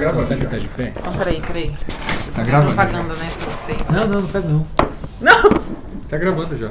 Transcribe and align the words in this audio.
gravando. 0.00 0.26
Já. 0.26 0.48
tá 0.48 0.56
de 0.56 0.68
pé? 0.68 0.92
Então, 0.96 1.12
peraí, 1.12 1.42
peraí. 1.46 1.72
Tá 2.34 2.42
gravando. 2.42 2.74
propaganda, 2.74 3.14
né, 3.14 3.30
pra 3.38 3.50
vocês. 3.52 3.88
Não, 3.88 4.06
não, 4.06 4.20
não 4.20 4.28
faz 4.28 4.44
não. 4.44 4.66
Tá 6.08 6.16
gravando 6.16 6.56
já. 6.56 6.70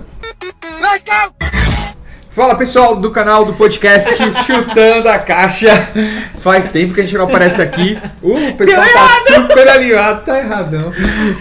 Fala 2.29 2.55
pessoal 2.55 2.95
do 2.95 3.11
canal 3.11 3.45
do 3.45 3.53
podcast 3.53 4.15
Chutando 4.45 5.07
a 5.07 5.19
Caixa. 5.19 5.89
Faz 6.39 6.69
tempo 6.71 6.93
que 6.93 7.01
a 7.01 7.03
gente 7.03 7.15
não 7.17 7.25
aparece 7.25 7.61
aqui. 7.61 7.97
Uh, 8.21 8.49
o 8.49 8.55
pessoal 8.55 8.81
tá 8.81 9.09
super 9.35 9.67
animado, 9.69 10.25
tá 10.25 10.39
erradão. 10.39 10.91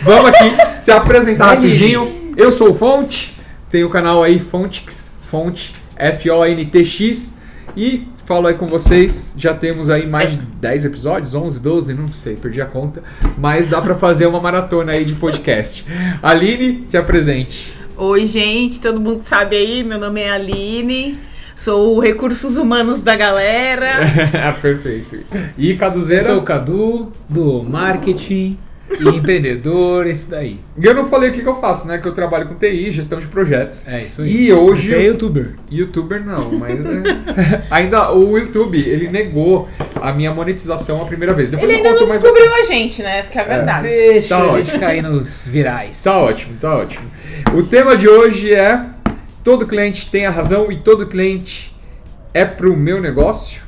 Vamos 0.02 0.30
aqui 0.30 0.80
se 0.80 0.90
apresentar 0.90 1.54
rapidinho. 1.54 2.32
Eu 2.36 2.52
sou 2.52 2.70
o 2.70 2.74
Fonte, 2.74 3.36
tenho 3.70 3.86
o 3.86 3.90
canal 3.90 4.22
aí 4.22 4.38
Fontix, 4.38 5.10
Fonte 5.30 5.74
F-O-N-T-X. 5.96 7.36
E 7.76 8.08
falo 8.28 8.46
aí 8.46 8.52
com 8.52 8.66
vocês, 8.66 9.32
já 9.38 9.54
temos 9.54 9.88
aí 9.88 10.06
mais 10.06 10.32
de 10.32 10.36
10 10.36 10.84
episódios, 10.84 11.34
11, 11.34 11.60
12, 11.60 11.94
não 11.94 12.12
sei, 12.12 12.36
perdi 12.36 12.60
a 12.60 12.66
conta. 12.66 13.02
Mas 13.38 13.68
dá 13.68 13.80
pra 13.80 13.94
fazer 13.94 14.26
uma 14.26 14.38
maratona 14.38 14.92
aí 14.92 15.02
de 15.02 15.14
podcast. 15.14 15.82
Aline, 16.22 16.82
se 16.84 16.98
apresente. 16.98 17.72
Oi, 17.96 18.26
gente, 18.26 18.80
todo 18.80 19.00
mundo 19.00 19.22
sabe 19.22 19.56
aí, 19.56 19.82
meu 19.82 19.98
nome 19.98 20.20
é 20.20 20.30
Aline. 20.30 21.18
Sou 21.56 21.96
o 21.96 22.00
Recursos 22.00 22.58
Humanos 22.58 23.00
da 23.00 23.16
galera. 23.16 24.00
Perfeito. 24.60 25.20
E 25.56 25.70
Eu 25.70 25.78
Caduzeira? 25.78 26.24
sou 26.24 26.36
o 26.36 26.42
Cadu, 26.42 27.10
do 27.30 27.62
marketing 27.62 28.58
e 29.00 29.08
empreendedor, 29.08 30.06
esse 30.06 30.30
daí. 30.30 30.58
Eu 30.80 30.94
não 30.94 31.06
falei 31.06 31.30
o 31.30 31.32
que, 31.32 31.42
que 31.42 31.46
eu 31.48 31.60
faço, 31.60 31.86
né? 31.86 31.98
Que 31.98 32.08
eu 32.08 32.12
trabalho 32.12 32.46
com 32.48 32.54
TI, 32.54 32.90
gestão 32.90 33.18
de 33.18 33.26
projetos. 33.26 33.86
É 33.86 34.04
isso 34.04 34.22
aí. 34.22 34.46
E 34.46 34.52
hoje- 34.52 34.88
Você 34.88 34.94
é 34.94 35.02
youtuber. 35.06 35.54
Youtuber 35.70 36.24
não, 36.24 36.52
mas 36.52 36.74
né? 36.82 37.02
ainda 37.70 38.12
o 38.12 38.38
YouTube, 38.38 38.78
ele 38.78 39.08
negou 39.08 39.68
a 40.00 40.12
minha 40.12 40.32
monetização 40.32 41.02
a 41.02 41.04
primeira 41.04 41.34
vez. 41.34 41.50
Depois 41.50 41.68
Ele 41.70 41.78
ainda 41.86 42.00
não 42.00 42.08
mais 42.08 42.22
descobriu 42.22 42.54
a 42.54 42.62
gente, 42.62 43.02
né? 43.02 43.18
Essa 43.18 43.28
que 43.28 43.38
é 43.38 43.42
a 43.42 43.44
verdade. 43.44 43.86
Deixa 43.88 44.28
Tá 44.28 44.36
a 44.36 44.46
ótimo. 44.46 44.64
gente 44.64 44.78
cair 44.78 45.02
nos 45.02 45.46
virais. 45.46 46.02
Tá 46.02 46.18
ótimo, 46.18 46.56
tá 46.60 46.76
ótimo. 46.78 47.06
O 47.54 47.62
tema 47.62 47.96
de 47.96 48.08
hoje 48.08 48.52
é 48.54 48.80
todo 49.44 49.66
cliente 49.66 50.10
tem 50.10 50.26
a 50.26 50.30
razão 50.30 50.70
e 50.72 50.76
todo 50.76 51.06
cliente 51.06 51.74
é 52.34 52.44
pro 52.44 52.76
meu 52.76 53.00
negócio? 53.00 53.62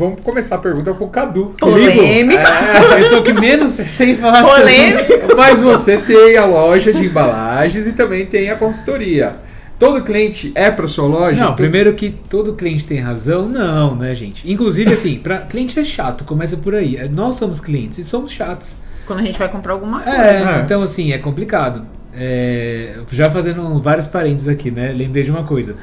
Vamos 0.00 0.20
começar 0.22 0.54
a 0.54 0.58
pergunta 0.58 0.94
com 0.94 1.04
o 1.04 1.08
Cadu. 1.10 1.54
Polêmica. 1.60 2.40
É, 2.48 2.78
A 2.92 2.96
pessoa 2.96 3.22
que 3.22 3.34
menos 3.34 3.72
sem 3.72 4.16
falar 4.16 4.42
Polêmica. 4.42 5.34
Mas 5.36 5.60
você 5.60 5.98
tem 5.98 6.38
a 6.38 6.46
loja 6.46 6.90
de 6.90 7.04
embalagens 7.04 7.86
e 7.86 7.92
também 7.92 8.24
tem 8.24 8.48
a 8.48 8.56
consultoria. 8.56 9.36
Todo 9.78 10.02
cliente 10.02 10.52
é 10.54 10.70
para 10.70 10.88
sua 10.88 11.06
loja? 11.06 11.44
Não, 11.44 11.54
primeiro 11.54 11.92
que 11.92 12.10
todo 12.30 12.54
cliente 12.54 12.84
tem 12.84 12.98
razão, 12.98 13.46
não, 13.46 13.94
né, 13.94 14.14
gente? 14.14 14.50
Inclusive, 14.50 14.90
assim, 14.94 15.16
pra 15.18 15.40
cliente 15.40 15.78
é 15.78 15.84
chato, 15.84 16.24
começa 16.24 16.56
por 16.56 16.74
aí. 16.74 16.96
É, 16.96 17.06
Nós 17.06 17.36
somos 17.36 17.60
clientes 17.60 17.98
e 17.98 18.04
somos 18.04 18.32
chatos. 18.32 18.76
Quando 19.06 19.20
a 19.20 19.22
gente 19.22 19.38
vai 19.38 19.48
comprar 19.50 19.74
alguma 19.74 20.00
coisa. 20.00 20.18
É, 20.18 20.42
É. 20.42 20.62
então 20.64 20.80
assim, 20.82 21.12
é 21.12 21.18
complicado. 21.18 21.86
É, 22.16 22.94
já 23.10 23.30
fazendo 23.30 23.78
vários 23.80 24.06
parênteses 24.06 24.48
aqui, 24.48 24.70
né? 24.70 24.92
Lembrei 24.96 25.24
de 25.24 25.30
uma 25.30 25.44
coisa. 25.44 25.76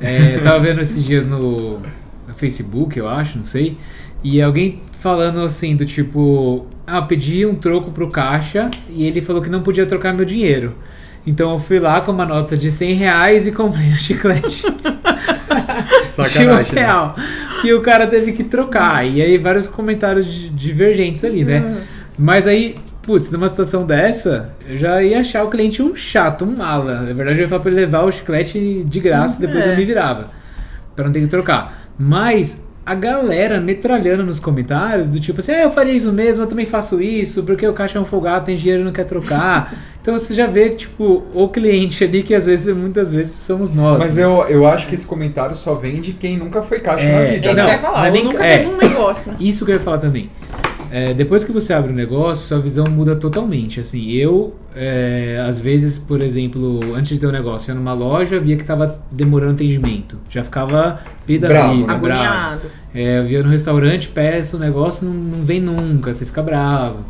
É, 0.00 0.36
eu 0.36 0.42
tava 0.42 0.58
vendo 0.58 0.80
esses 0.80 1.04
dias 1.04 1.24
no 1.26 1.78
Facebook, 2.40 2.98
eu 2.98 3.08
acho, 3.08 3.36
não 3.38 3.44
sei, 3.44 3.76
e 4.24 4.40
alguém 4.42 4.80
falando 4.98 5.40
assim, 5.40 5.76
do 5.76 5.84
tipo, 5.84 6.66
ah, 6.86 6.96
eu 6.98 7.06
pedi 7.06 7.46
um 7.46 7.54
troco 7.54 7.90
pro 7.92 8.08
caixa 8.08 8.68
e 8.90 9.04
ele 9.06 9.20
falou 9.20 9.40
que 9.40 9.48
não 9.48 9.62
podia 9.62 9.86
trocar 9.86 10.12
meu 10.12 10.24
dinheiro. 10.24 10.74
Então 11.26 11.52
eu 11.52 11.58
fui 11.58 11.78
lá 11.78 12.00
com 12.00 12.12
uma 12.12 12.24
nota 12.26 12.56
de 12.56 12.70
100 12.70 12.94
reais 12.94 13.46
e 13.46 13.52
comprei 13.52 13.88
um 13.88 13.94
chiclete 13.96 14.62
de 14.62 14.66
um 14.68 16.10
Sacanagem. 16.10 16.74
né? 16.74 16.80
real. 16.80 17.14
E 17.64 17.72
o 17.72 17.80
cara 17.82 18.06
teve 18.06 18.32
que 18.32 18.42
trocar. 18.44 19.06
E 19.06 19.20
aí 19.22 19.36
vários 19.38 19.66
comentários 19.66 20.26
di- 20.26 20.48
divergentes 20.48 21.22
ali, 21.24 21.44
né? 21.44 21.60
Uhum. 21.60 21.76
Mas 22.18 22.46
aí, 22.46 22.76
putz, 23.02 23.30
numa 23.30 23.48
situação 23.48 23.84
dessa, 23.86 24.50
eu 24.66 24.76
já 24.78 25.02
ia 25.02 25.20
achar 25.20 25.44
o 25.44 25.48
cliente 25.50 25.82
um 25.82 25.94
chato, 25.94 26.44
um 26.44 26.56
mala. 26.56 27.00
Na 27.02 27.12
verdade, 27.12 27.38
eu 27.38 27.42
ia 27.42 27.48
falar 27.48 27.60
pra 27.62 27.70
ele 27.70 27.80
levar 27.80 28.02
o 28.04 28.10
chiclete 28.10 28.82
de 28.84 29.00
graça, 29.00 29.38
depois 29.38 29.64
É. 29.64 29.72
eu 29.72 29.76
me 29.76 29.84
virava. 29.84 30.26
Pra 30.96 31.04
não 31.04 31.12
ter 31.12 31.20
que 31.20 31.26
trocar. 31.28 31.79
Mas 32.02 32.64
a 32.86 32.94
galera 32.94 33.60
metralhando 33.60 34.22
nos 34.24 34.40
comentários, 34.40 35.08
do 35.10 35.20
tipo 35.20 35.40
assim, 35.40 35.52
ah, 35.52 35.62
eu 35.64 35.70
faria 35.70 35.92
isso 35.92 36.10
mesmo, 36.10 36.42
eu 36.42 36.46
também 36.46 36.64
faço 36.64 37.00
isso, 37.00 37.42
porque 37.42 37.66
o 37.68 37.74
caixa 37.74 37.98
é 37.98 38.00
um 38.00 38.06
folgado, 38.06 38.46
tem 38.46 38.56
dinheiro 38.56 38.80
e 38.80 38.84
não 38.84 38.90
quer 38.90 39.04
trocar. 39.04 39.74
então 40.00 40.18
você 40.18 40.32
já 40.32 40.46
vê, 40.46 40.70
tipo, 40.70 41.22
o 41.34 41.46
cliente 41.48 42.02
ali, 42.02 42.22
que 42.22 42.34
às 42.34 42.46
vezes, 42.46 42.74
muitas 42.74 43.12
vezes, 43.12 43.34
somos 43.34 43.70
nós. 43.70 43.98
Mas 43.98 44.16
né? 44.16 44.24
eu, 44.24 44.44
eu 44.48 44.66
acho 44.66 44.86
que 44.86 44.94
esse 44.94 45.06
comentário 45.06 45.54
só 45.54 45.74
vem 45.74 46.00
de 46.00 46.14
quem 46.14 46.38
nunca 46.38 46.62
foi 46.62 46.80
caixa 46.80 47.04
É, 47.04 47.12
na 47.12 47.20
É 47.20 47.30
vida. 47.34 47.46
isso 47.48 47.56
Não, 47.56 47.64
que 47.64 47.70
eu 47.70 47.74
ia 47.74 47.78
falar. 47.80 48.10
nem- 48.10 48.24
nunca 48.24 48.44
é. 48.46 48.58
teve 48.58 48.70
um 48.70 48.76
negócio. 48.78 49.30
né? 49.30 49.36
Isso 49.38 49.64
que 49.66 49.70
eu 49.70 49.76
ia 49.76 49.80
falar 49.80 49.98
também. 49.98 50.30
É, 50.90 51.14
depois 51.14 51.44
que 51.44 51.52
você 51.52 51.72
abre 51.72 51.92
o 51.92 51.94
negócio, 51.94 52.46
sua 52.46 52.58
visão 52.58 52.84
muda 52.86 53.14
totalmente. 53.14 53.78
Assim, 53.78 54.10
eu, 54.10 54.56
é, 54.74 55.40
às 55.46 55.60
vezes, 55.60 55.98
por 55.98 56.20
exemplo, 56.20 56.94
antes 56.94 57.10
de 57.10 57.20
ter 57.20 57.26
um 57.28 57.32
negócio, 57.32 57.70
eu 57.70 57.74
ia 57.74 57.78
numa 57.78 57.92
loja, 57.92 58.40
via 58.40 58.56
que 58.56 58.64
tava 58.64 58.98
demorando 59.10 59.52
atendimento. 59.52 60.18
Já 60.28 60.42
ficava 60.42 61.00
pé 61.26 61.38
da 61.38 61.48
Bravo, 61.48 61.74
vida, 61.76 61.92
né? 61.92 61.98
bravo. 61.98 62.24
Agoniado. 62.26 62.62
É, 62.92 63.18
eu 63.20 63.26
via 63.26 63.42
no 63.42 63.48
restaurante, 63.48 64.08
peço 64.08 64.56
o 64.56 64.60
negócio, 64.60 65.06
não, 65.06 65.14
não 65.14 65.44
vem 65.44 65.60
nunca, 65.60 66.12
você 66.12 66.26
fica 66.26 66.42
bravo. 66.42 67.04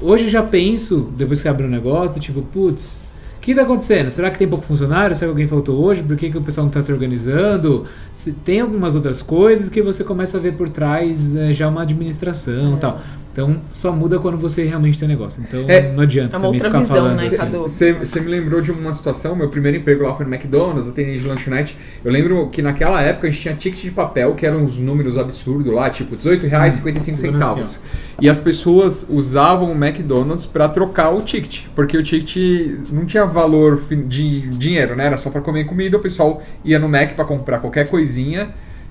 Hoje 0.00 0.24
eu 0.24 0.30
já 0.30 0.42
penso, 0.42 1.10
depois 1.16 1.42
que 1.42 1.48
abre 1.48 1.66
o 1.66 1.70
negócio, 1.70 2.20
tipo, 2.20 2.42
putz, 2.42 3.02
que 3.46 3.54
tá 3.54 3.62
acontecendo? 3.62 4.10
Será 4.10 4.28
que 4.28 4.38
tem 4.38 4.48
pouco 4.48 4.66
funcionário? 4.66 5.14
Será 5.14 5.28
que 5.28 5.30
alguém 5.30 5.46
faltou 5.46 5.80
hoje? 5.80 6.02
Por 6.02 6.16
que, 6.16 6.30
que 6.30 6.36
o 6.36 6.42
pessoal 6.42 6.64
não 6.64 6.70
tá 6.72 6.82
se 6.82 6.92
organizando? 6.92 7.84
Se 8.12 8.32
tem 8.32 8.60
algumas 8.60 8.96
outras 8.96 9.22
coisas 9.22 9.68
que 9.68 9.80
você 9.80 10.02
começa 10.02 10.36
a 10.36 10.40
ver 10.40 10.54
por 10.54 10.68
trás 10.68 11.32
é, 11.36 11.52
já 11.52 11.68
uma 11.68 11.82
administração 11.82 12.74
e 12.74 12.80
tal. 12.80 13.00
Então 13.36 13.60
só 13.70 13.92
muda 13.92 14.18
quando 14.18 14.38
você 14.38 14.64
realmente 14.64 14.98
tem 14.98 15.06
negócio. 15.06 15.44
Então 15.46 15.66
É, 15.68 15.92
não 15.92 16.04
adianta 16.04 16.36
é 16.36 16.38
uma 16.38 16.46
também 16.46 16.62
outra 16.62 16.70
ficar 16.70 16.80
visão, 16.80 16.96
falando 16.96 17.16
né, 17.18 17.26
assim. 17.26 17.50
Você 17.50 17.92
você 17.92 18.20
me 18.20 18.30
lembrou 18.30 18.62
de 18.62 18.72
uma 18.72 18.94
situação, 18.94 19.36
meu 19.36 19.50
primeiro 19.50 19.76
emprego 19.76 20.04
lá 20.04 20.14
foi 20.14 20.24
no 20.24 20.34
McDonald's, 20.34 20.88
atendi 20.88 21.20
de 21.20 21.28
lanchonete. 21.28 21.76
Eu 22.02 22.10
lembro 22.10 22.48
que 22.48 22.62
naquela 22.62 23.02
época 23.02 23.28
a 23.28 23.30
gente 23.30 23.42
tinha 23.42 23.54
ticket 23.54 23.82
de 23.82 23.90
papel, 23.90 24.34
que 24.34 24.46
eram 24.46 24.64
uns 24.64 24.78
números 24.78 25.18
absurdos 25.18 25.70
lá, 25.70 25.90
tipo 25.90 26.14
R$18,55 26.14 27.04
Tudo 27.04 27.16
centavos. 27.18 27.80
E 28.18 28.30
as 28.30 28.40
pessoas 28.40 29.06
usavam 29.10 29.70
o 29.70 29.74
McDonald's 29.84 30.46
pra 30.46 30.66
trocar 30.66 31.10
o 31.10 31.20
ticket, 31.20 31.66
porque 31.74 31.98
o 31.98 32.02
ticket 32.02 32.80
não 32.90 33.04
tinha 33.04 33.26
valor 33.26 33.78
de 34.06 34.48
dinheiro, 34.48 34.96
né? 34.96 35.04
Era 35.04 35.18
só 35.18 35.28
pra 35.28 35.42
comer 35.42 35.64
comida, 35.64 35.98
o 35.98 36.00
pessoal 36.00 36.42
ia 36.64 36.78
no 36.78 36.88
Mac 36.88 37.14
pra 37.14 37.26
comprar 37.26 37.58
qualquer 37.58 37.86
coisinha 37.88 38.48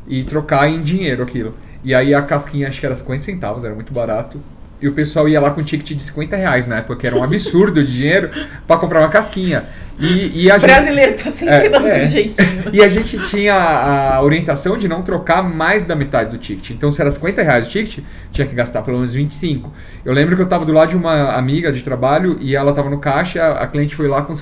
e 0.07 0.23
trocar 0.23 0.69
em 0.69 0.83
dinheiro 0.83 1.23
aquilo. 1.23 1.55
E 1.85 1.93
aí 1.95 2.13
a 2.13 2.21
casquinha 2.21 2.67
acho 2.67 2.79
que 2.79 2.85
era 2.85 2.95
50 2.95 3.23
centavos, 3.23 3.63
era 3.63 3.73
muito 3.73 3.93
barato. 3.93 4.41
E 4.81 4.89
o 4.89 4.93
pessoal 4.93 5.27
ia 5.29 5.39
lá 5.39 5.51
com 5.51 5.63
ticket 5.63 5.95
de 5.95 6.03
50 6.03 6.35
reais 6.35 6.67
na 6.67 6.79
época, 6.79 6.97
que 6.97 7.07
era 7.07 7.15
um 7.15 7.23
absurdo 7.23 7.81
de 7.83 7.89
dinheiro, 7.95 8.29
pra 8.67 8.75
comprar 8.75 8.99
uma 8.99 9.07
casquinha. 9.09 9.63
E, 9.97 10.43
e 10.43 10.51
a 10.51 10.57
O 10.57 10.59
gente- 10.59 10.69
brasileiro 10.69 11.13
tá 11.13 11.31
sempre 11.31 11.53
É, 11.55 11.69
dando 11.69 11.87
é. 11.87 12.03
um 12.03 12.07
jeitinho. 12.07 12.63
e 12.73 12.83
a 12.83 12.87
gente 12.89 13.17
tinha 13.29 13.53
a 13.55 14.21
orientação 14.21 14.77
de 14.77 14.89
não 14.89 15.01
trocar 15.01 15.41
mais 15.41 15.85
da 15.85 15.95
metade 15.95 16.31
do 16.31 16.37
ticket. 16.37 16.71
Então, 16.71 16.91
se 16.91 16.99
era 16.99 17.09
50 17.09 17.41
reais 17.41 17.67
o 17.67 17.69
ticket, 17.69 18.03
tinha 18.33 18.45
que 18.45 18.53
gastar 18.53 18.81
pelo 18.81 18.97
menos 18.97 19.13
25. 19.13 19.71
Eu 20.03 20.11
lembro 20.13 20.35
que 20.35 20.41
eu 20.41 20.47
tava 20.47 20.65
do 20.65 20.73
lado 20.73 20.89
de 20.89 20.97
uma 20.97 21.31
amiga 21.35 21.71
de 21.71 21.81
trabalho 21.81 22.37
e 22.41 22.53
ela 22.55 22.73
tava 22.73 22.89
no 22.89 22.99
caixa, 22.99 23.41
a, 23.41 23.63
a 23.63 23.67
cliente 23.67 23.95
foi 23.95 24.09
lá 24.09 24.23
com 24.23 24.33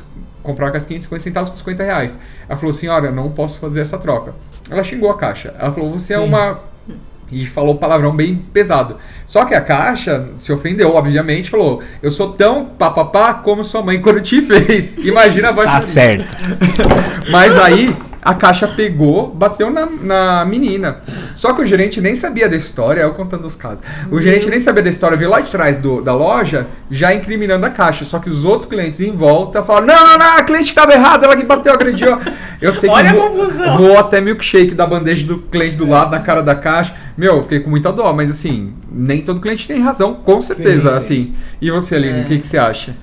comprar 0.41 0.65
uma 0.65 0.71
casquinha 0.71 0.97
de 0.99 1.05
50 1.05 1.23
centavos 1.23 1.49
por 1.51 1.57
50 1.59 1.83
reais. 1.83 2.19
Ela 2.49 2.57
falou 2.57 2.75
assim, 2.75 2.87
olha, 2.87 3.07
eu 3.07 3.13
não 3.13 3.29
posso 3.29 3.59
fazer 3.59 3.81
essa 3.81 3.97
troca. 3.99 4.33
Ela 4.69 4.83
xingou 4.83 5.11
a 5.11 5.17
caixa. 5.17 5.53
Ela 5.59 5.71
falou, 5.71 5.91
você 5.91 6.15
é 6.15 6.17
Sim. 6.17 6.23
uma... 6.25 6.59
E 7.33 7.45
falou 7.47 7.73
um 7.73 7.77
palavrão 7.77 8.15
bem 8.15 8.35
pesado. 8.53 8.97
Só 9.25 9.45
que 9.45 9.55
a 9.55 9.61
caixa 9.61 10.29
se 10.37 10.51
ofendeu, 10.53 10.95
obviamente, 10.95 11.49
falou: 11.49 11.81
Eu 12.01 12.11
sou 12.11 12.33
tão 12.33 12.65
papapá 12.65 13.33
como 13.33 13.63
sua 13.63 13.81
mãe 13.81 14.01
quando 14.01 14.21
te 14.21 14.41
fez. 14.45 14.95
Imagina 15.05 15.49
a 15.49 15.53
Tá 15.53 15.63
voz 15.63 15.85
certo. 15.85 16.25
mas 17.31 17.57
aí 17.57 17.95
a 18.23 18.33
caixa 18.33 18.67
pegou, 18.67 19.29
bateu 19.29 19.69
na, 19.69 19.85
na 19.85 20.45
menina. 20.45 20.97
Só 21.35 21.53
que 21.53 21.61
o 21.61 21.65
gerente 21.65 21.99
nem 21.99 22.15
sabia 22.15 22.47
da 22.47 22.55
história, 22.55 23.01
eu 23.01 23.13
contando 23.13 23.45
os 23.45 23.55
casos. 23.55 23.83
O 24.09 24.21
gerente 24.21 24.49
nem 24.49 24.59
sabia 24.59 24.83
da 24.83 24.89
história, 24.89 25.17
veio 25.17 25.29
lá 25.29 25.41
de 25.41 25.51
trás 25.51 25.77
do, 25.77 26.01
da 26.01 26.13
loja, 26.13 26.67
já 26.89 27.13
incriminando 27.13 27.65
a 27.65 27.69
caixa. 27.69 28.05
Só 28.05 28.19
que 28.19 28.29
os 28.29 28.45
outros 28.45 28.67
clientes 28.67 29.01
em 29.01 29.11
volta 29.11 29.61
falaram: 29.61 29.87
Não, 29.87 30.07
não, 30.07 30.17
não, 30.17 30.37
a 30.37 30.43
cliente 30.43 30.69
estava 30.69 30.93
errada, 30.93 31.25
ela 31.25 31.35
que 31.35 31.45
bateu, 31.45 31.73
agrediu. 31.73 32.17
Eu 32.61 32.71
sei 32.71 32.89
Olha 32.89 33.11
que 33.11 33.17
a 33.17 33.19
vou, 33.19 33.29
confusão. 33.31 33.77
vou 33.77 33.97
até 33.97 34.21
milkshake 34.21 34.73
da 34.73 34.87
bandeja 34.87 35.25
do 35.25 35.39
cliente 35.39 35.75
do 35.75 35.87
lado, 35.87 36.11
na 36.11 36.19
cara 36.19 36.41
da 36.41 36.55
caixa. 36.55 36.95
Meu, 37.17 37.37
eu 37.37 37.43
fiquei 37.43 37.59
com 37.59 37.69
muita 37.69 37.91
dó, 37.91 38.13
mas 38.13 38.31
assim, 38.31 38.73
nem 38.91 39.21
todo 39.21 39.41
cliente 39.41 39.67
tem 39.67 39.81
razão, 39.81 40.13
com 40.15 40.41
certeza, 40.41 40.91
Sim. 40.91 40.95
assim. 40.95 41.35
E 41.61 41.69
você, 41.69 41.95
Aline, 41.95 42.21
o 42.21 42.25
que, 42.25 42.39
que 42.39 42.47
você 42.47 42.57
acha? 42.57 42.95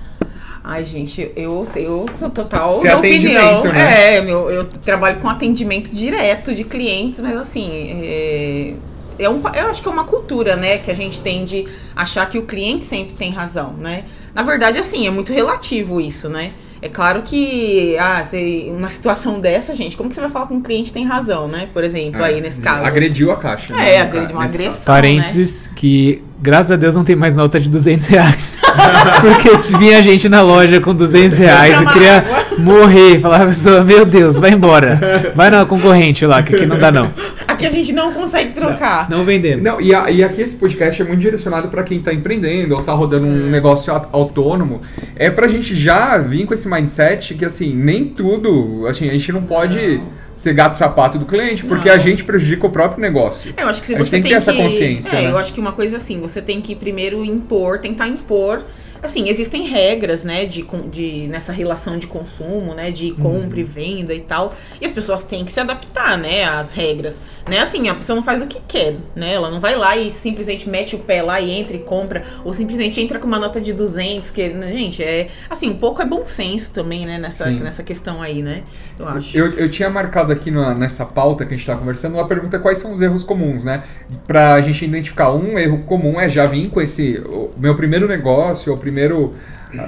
Ai, 0.62 0.85
gente, 0.85 1.33
eu, 1.35 1.67
eu 1.75 2.07
sou 2.19 2.29
total 2.29 2.75
Você 2.75 2.89
é 2.89 2.91
da 2.91 2.99
opinião. 2.99 3.59
atendimento, 3.61 3.73
né? 3.75 4.17
É, 4.17 4.21
meu, 4.21 4.51
eu 4.51 4.65
trabalho 4.65 5.19
com 5.19 5.29
atendimento 5.29 5.91
direto 5.95 6.55
de 6.55 6.65
clientes, 6.65 7.19
mas 7.19 7.37
assim, 7.37 7.71
é, 8.03 8.75
é 9.19 9.29
um, 9.31 9.41
eu 9.55 9.69
acho 9.69 9.81
que 9.83 9.89
é 9.89 9.91
uma 9.91 10.05
cultura, 10.05 10.57
né, 10.57 10.79
que 10.79 10.91
a 10.91 10.95
gente 10.95 11.21
tem 11.21 11.45
de 11.45 11.67
achar 11.97 12.29
que 12.29 12.39
o 12.39 12.43
cliente 12.43 12.85
sempre 12.85 13.15
tem 13.15 13.31
razão, 13.31 13.73
né? 13.73 14.05
Na 14.35 14.43
verdade, 14.43 14.79
assim, 14.79 15.07
é 15.07 15.11
muito 15.11 15.33
relativo 15.33 16.01
isso, 16.01 16.29
né? 16.29 16.53
É 16.83 16.89
claro 16.89 17.23
que, 17.23 17.97
ah, 17.99 18.25
se, 18.25 18.67
uma 18.75 18.89
situação 18.89 19.39
dessa, 19.39 19.75
gente, 19.75 19.97
como 19.97 20.09
que 20.09 20.15
você 20.15 20.21
vai 20.23 20.31
falar 20.31 20.47
com 20.47 20.55
um 20.55 20.62
cliente 20.62 20.93
tem 20.93 21.05
razão, 21.05 21.47
né? 21.47 21.69
Por 21.73 21.85
exemplo, 21.85 22.23
aí 22.23 22.41
nesse 22.41 22.61
caso. 22.61 22.85
Agrediu 22.85 23.31
a 23.31 23.37
caixa. 23.37 23.75
É, 23.75 23.77
né, 23.77 24.01
agredi- 24.01 24.33
uma 24.33 24.45
agressão. 24.45 24.83
Parênteses, 24.85 25.69
que 25.77 26.23
Graças 26.42 26.72
a 26.72 26.76
Deus 26.76 26.94
não 26.94 27.04
tem 27.04 27.14
mais 27.14 27.34
nota 27.34 27.60
de 27.60 27.69
200 27.69 28.06
reais. 28.06 28.58
Porque 29.20 29.76
vinha 29.78 30.02
gente 30.02 30.28
na 30.28 30.40
loja 30.42 30.81
com 30.81 30.94
200 30.94 31.37
reais. 31.37 31.81
Eu 31.81 31.87
queria 31.88 32.25
morrer. 32.58 33.19
Falava 33.20 33.44
a 33.44 33.46
pessoa, 33.48 33.84
meu 33.84 34.04
Deus, 34.06 34.38
vai 34.38 34.50
embora. 34.52 35.32
Vai 35.34 35.50
na 35.50 35.66
concorrente 35.66 36.25
lá, 36.25 36.42
que 36.42 36.54
aqui 36.56 36.64
não 36.66 36.78
dá 36.78 36.90
não. 36.90 37.10
Aqui 37.46 37.66
a 37.66 37.70
gente 37.70 37.92
não 37.92 38.12
consegue 38.14 38.52
trocar. 38.52 39.08
Não 39.10 39.22
vendemos. 39.22 39.62
Não, 39.62 39.81
e, 39.81 39.94
a- 39.94 40.10
e 40.10 40.25
aqui 40.25 40.40
esse 40.40 40.56
podcast 40.56 41.02
é 41.02 41.04
muito 41.04 41.20
direcionado 41.20 41.69
para 41.69 41.82
quem 41.82 42.00
tá 42.00 42.12
empreendendo 42.12 42.75
ou 42.75 42.82
tá 42.82 42.92
rodando 42.92 43.26
um 43.26 43.50
negócio 43.50 43.92
autônomo. 44.10 44.81
É 45.16 45.28
pra 45.28 45.46
gente 45.46 45.76
já 45.76 46.16
vir 46.16 46.46
com 46.46 46.54
esse 46.54 46.66
mindset 46.69 47.34
que 47.34 47.44
assim, 47.44 47.75
nem 47.75 48.06
tudo, 48.06 48.87
assim, 48.88 49.08
a 49.08 49.12
gente 49.12 49.31
não 49.31 49.42
pode 49.42 50.00
ser 50.35 50.55
gato 50.55 50.77
sapato 50.79 51.19
do 51.19 51.27
cliente, 51.27 51.65
porque 51.65 51.88
Não. 51.88 51.94
a 51.94 51.99
gente 51.99 52.25
prejudica 52.25 52.67
o 52.67 52.71
próprio 52.71 53.00
negócio. 53.00 53.53
É, 53.56 53.62
eu 53.62 53.69
acho 53.69 53.82
que 53.82 53.88
gente 53.88 53.99
você 53.99 54.11
tem 54.11 54.23
tem 54.23 54.23
que 54.23 54.29
ter 54.31 54.35
essa 54.37 54.53
consciência, 54.53 55.11
É, 55.11 55.23
né? 55.23 55.31
eu 55.31 55.38
acho 55.38 55.53
que 55.53 55.61
uma 55.61 55.73
coisa 55.73 55.97
assim, 55.97 56.21
você 56.21 56.41
tem 56.41 56.61
que 56.61 56.75
primeiro 56.75 57.25
impor, 57.25 57.79
tentar 57.79 58.09
impor. 58.09 58.62
Assim, 59.02 59.29
existem 59.29 59.67
regras, 59.67 60.23
né, 60.23 60.44
de, 60.44 60.64
de 60.91 61.26
nessa 61.29 61.52
relação 61.52 61.99
de 61.99 62.06
consumo, 62.06 62.75
né, 62.75 62.91
de 62.91 63.12
compra 63.12 63.55
Uhum. 63.55 63.58
e 63.61 63.62
venda 63.62 64.14
e 64.14 64.20
tal. 64.20 64.52
E 64.81 64.85
as 64.87 64.93
pessoas 64.93 65.23
têm 65.23 65.44
que 65.44 65.50
se 65.52 65.58
adaptar, 65.61 66.19
né, 66.19 66.44
às 66.44 66.73
regras. 66.73 67.20
Né, 67.49 67.58
assim, 67.58 67.88
a 67.88 67.94
pessoa 67.94 68.14
não 68.17 68.23
faz 68.23 68.43
o 68.43 68.47
que 68.47 68.61
quer, 68.69 68.94
né? 69.17 69.32
Ela 69.35 69.50
não 69.50 69.58
vai 69.58 69.75
lá 69.75 69.97
e 69.97 70.11
simplesmente 70.11 70.69
mete 70.69 70.94
o 70.94 70.99
pé 70.99 71.23
lá 71.23 71.41
e 71.41 71.50
entra 71.50 71.75
e 71.75 71.81
compra, 71.81 72.23
ou 72.44 72.52
simplesmente 72.55 73.00
entra 73.00 73.19
com 73.19 73.26
uma 73.26 73.38
nota 73.38 73.61
de 73.61 73.73
200, 73.73 74.31
que, 74.31 74.49
né, 74.50 74.70
gente, 74.73 75.02
é 75.02 75.29
assim, 75.49 75.69
um 75.70 75.76
pouco 75.76 76.00
é 76.02 76.05
bom 76.05 76.26
senso 76.26 76.70
também, 76.70 77.06
né, 77.06 77.19
nessa, 77.19 77.47
Sim. 77.47 77.58
nessa 77.61 77.82
questão 77.82 78.20
aí, 78.23 78.43
né? 78.43 78.62
Eu 78.99 79.08
acho. 79.08 79.37
Eu, 79.37 79.50
eu 79.55 79.70
tinha 79.70 79.88
marcado 79.91 80.32
aqui 80.32 80.50
na- 80.50 80.75
nessa 80.75 81.05
pauta 81.06 81.44
que 81.47 81.55
a 81.55 81.56
gente 81.56 81.67
tá 81.67 81.75
conversando 81.75 82.14
uma 82.14 82.26
pergunta 82.29 82.58
quais 82.58 82.79
são 82.79 82.93
os 82.93 83.00
erros 83.00 83.23
comuns, 83.25 83.64
né? 83.64 83.82
Pra 84.26 84.61
gente 84.61 84.85
identificar 84.85 85.32
um 85.32 85.58
erro 85.58 85.79
comum 85.85 86.20
é 86.20 86.29
já 86.29 86.47
vir 86.47 86.69
com 86.69 86.81
esse 86.81 87.19
o 87.25 87.50
meu 87.56 87.75
primeiro 87.75 88.06
negócio, 88.06 88.73
o 88.73 88.76
primeiro 88.76 88.89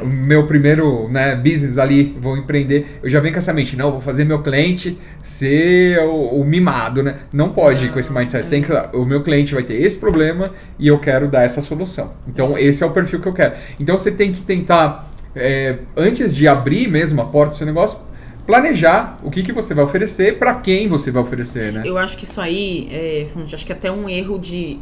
o 0.03 0.07
meu 0.07 0.47
primeiro 0.47 1.09
né, 1.09 1.35
business 1.35 1.79
ali, 1.79 2.17
vou 2.21 2.37
empreender, 2.37 2.99
eu 3.03 3.11
já 3.11 3.21
venho 3.21 3.35
com 3.35 3.39
essa 3.39 3.53
mente, 3.53 3.77
não, 3.77 3.91
vou 3.91 4.01
fazer 4.01 4.25
meu 4.25 4.43
cliente 4.43 4.99
ser 5.23 5.99
o, 6.01 6.41
o 6.41 6.45
mimado, 6.45 7.03
né? 7.03 7.17
Não 7.33 7.49
pode 7.49 7.87
ir 7.87 7.93
com 7.93 7.99
esse 7.99 8.13
mindset, 8.13 8.49
tem 8.49 8.63
que, 8.63 8.73
o 8.93 9.05
meu 9.05 9.23
cliente 9.23 9.55
vai 9.55 9.63
ter 9.63 9.75
esse 9.75 9.99
problema 9.99 10.53
e 10.79 10.87
eu 10.87 10.99
quero 10.99 11.29
dar 11.29 11.43
essa 11.43 11.61
solução. 11.61 12.13
Então 12.29 12.57
esse 12.57 12.83
é 12.83 12.87
o 12.87 12.91
perfil 12.91 13.21
que 13.21 13.27
eu 13.27 13.33
quero. 13.33 13.55
Então 13.81 13.97
você 13.97 14.13
tem 14.13 14.31
que 14.31 14.43
tentar, 14.43 15.11
é, 15.35 15.79
antes 15.97 16.35
de 16.35 16.47
abrir 16.47 16.89
mesmo 16.89 17.21
a 17.21 17.25
porta 17.25 17.51
do 17.51 17.57
seu 17.57 17.67
negócio, 17.67 17.99
planejar 18.47 19.19
o 19.23 19.31
que, 19.31 19.43
que 19.43 19.53
você 19.53 19.75
vai 19.75 19.85
oferecer, 19.85 20.39
para 20.39 20.55
quem 20.55 20.89
você 20.89 21.11
vai 21.11 21.23
oferecer, 21.23 21.73
né? 21.73 21.83
Eu 21.85 21.97
acho 21.99 22.17
que 22.17 22.25
isso 22.25 22.41
aí, 22.41 22.89
é, 22.91 23.27
acho 23.53 23.67
que 23.67 23.73
até 23.73 23.91
um 23.91 24.09
erro 24.09 24.39
de. 24.39 24.79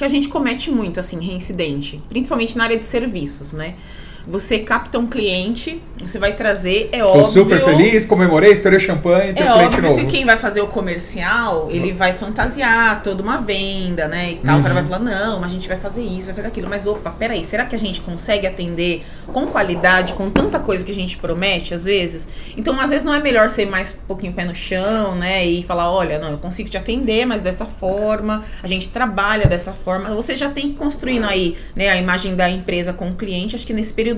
Que 0.00 0.04
a 0.04 0.08
gente 0.08 0.30
comete 0.30 0.70
muito, 0.70 0.98
assim, 0.98 1.20
reincidente. 1.20 2.02
Principalmente 2.08 2.56
na 2.56 2.64
área 2.64 2.78
de 2.78 2.86
serviços, 2.86 3.52
né? 3.52 3.76
Você 4.26 4.58
capta 4.60 4.98
um 4.98 5.06
cliente, 5.06 5.82
você 6.00 6.18
vai 6.18 6.34
trazer, 6.34 6.88
é 6.92 6.98
Tô 7.00 7.08
óbvio. 7.08 7.26
super 7.44 7.60
feliz, 7.64 8.04
comemorei, 8.06 8.52
estourei 8.52 8.78
champanhe, 8.78 9.32
tem 9.32 9.44
É 9.46 9.50
um 9.50 9.54
cliente 9.54 9.76
óbvio 9.76 9.90
novo. 9.90 10.04
que 10.04 10.10
quem 10.10 10.24
vai 10.24 10.36
fazer 10.36 10.60
o 10.60 10.66
comercial, 10.66 11.68
ele 11.70 11.92
vai 11.92 12.12
fantasiar 12.12 13.02
toda 13.02 13.22
uma 13.22 13.38
venda, 13.38 14.06
né? 14.08 14.32
E 14.32 14.36
tal. 14.36 14.58
O 14.58 14.62
cara 14.62 14.74
Uhum. 14.74 14.80
vai 14.80 14.88
falar, 14.98 14.98
não, 15.10 15.40
mas 15.40 15.50
a 15.50 15.54
gente 15.54 15.66
vai 15.68 15.76
fazer 15.76 16.02
isso, 16.02 16.26
vai 16.26 16.34
fazer 16.34 16.48
aquilo. 16.48 16.68
Mas 16.68 16.86
opa, 16.86 17.10
peraí, 17.10 17.44
será 17.44 17.64
que 17.64 17.74
a 17.74 17.78
gente 17.78 18.00
consegue 18.00 18.46
atender 18.46 19.04
com 19.26 19.46
qualidade, 19.46 20.12
com 20.12 20.30
tanta 20.30 20.58
coisa 20.58 20.84
que 20.84 20.92
a 20.92 20.94
gente 20.94 21.16
promete, 21.16 21.74
às 21.74 21.84
vezes? 21.84 22.28
Então, 22.56 22.78
às 22.80 22.88
vezes, 22.90 23.04
não 23.04 23.14
é 23.14 23.20
melhor 23.20 23.48
ser 23.50 23.66
mais 23.66 23.90
um 23.92 24.06
pouquinho 24.06 24.32
pé 24.32 24.44
no 24.44 24.54
chão, 24.54 25.14
né? 25.16 25.44
E 25.44 25.62
falar, 25.62 25.90
olha, 25.90 26.18
não, 26.18 26.30
eu 26.30 26.38
consigo 26.38 26.68
te 26.68 26.76
atender, 26.76 27.24
mas 27.26 27.40
dessa 27.40 27.64
forma, 27.66 28.44
a 28.62 28.66
gente 28.66 28.88
trabalha 28.88 29.46
dessa 29.46 29.72
forma. 29.72 30.10
Você 30.14 30.36
já 30.36 30.50
tem 30.50 30.72
construindo 30.72 31.24
aí, 31.24 31.56
né, 31.74 31.88
a 31.88 31.96
imagem 31.96 32.36
da 32.36 32.48
empresa 32.50 32.92
com 32.92 33.08
o 33.08 33.14
cliente. 33.14 33.56
Acho 33.56 33.66
que 33.66 33.72
nesse 33.72 33.92
período, 33.92 34.09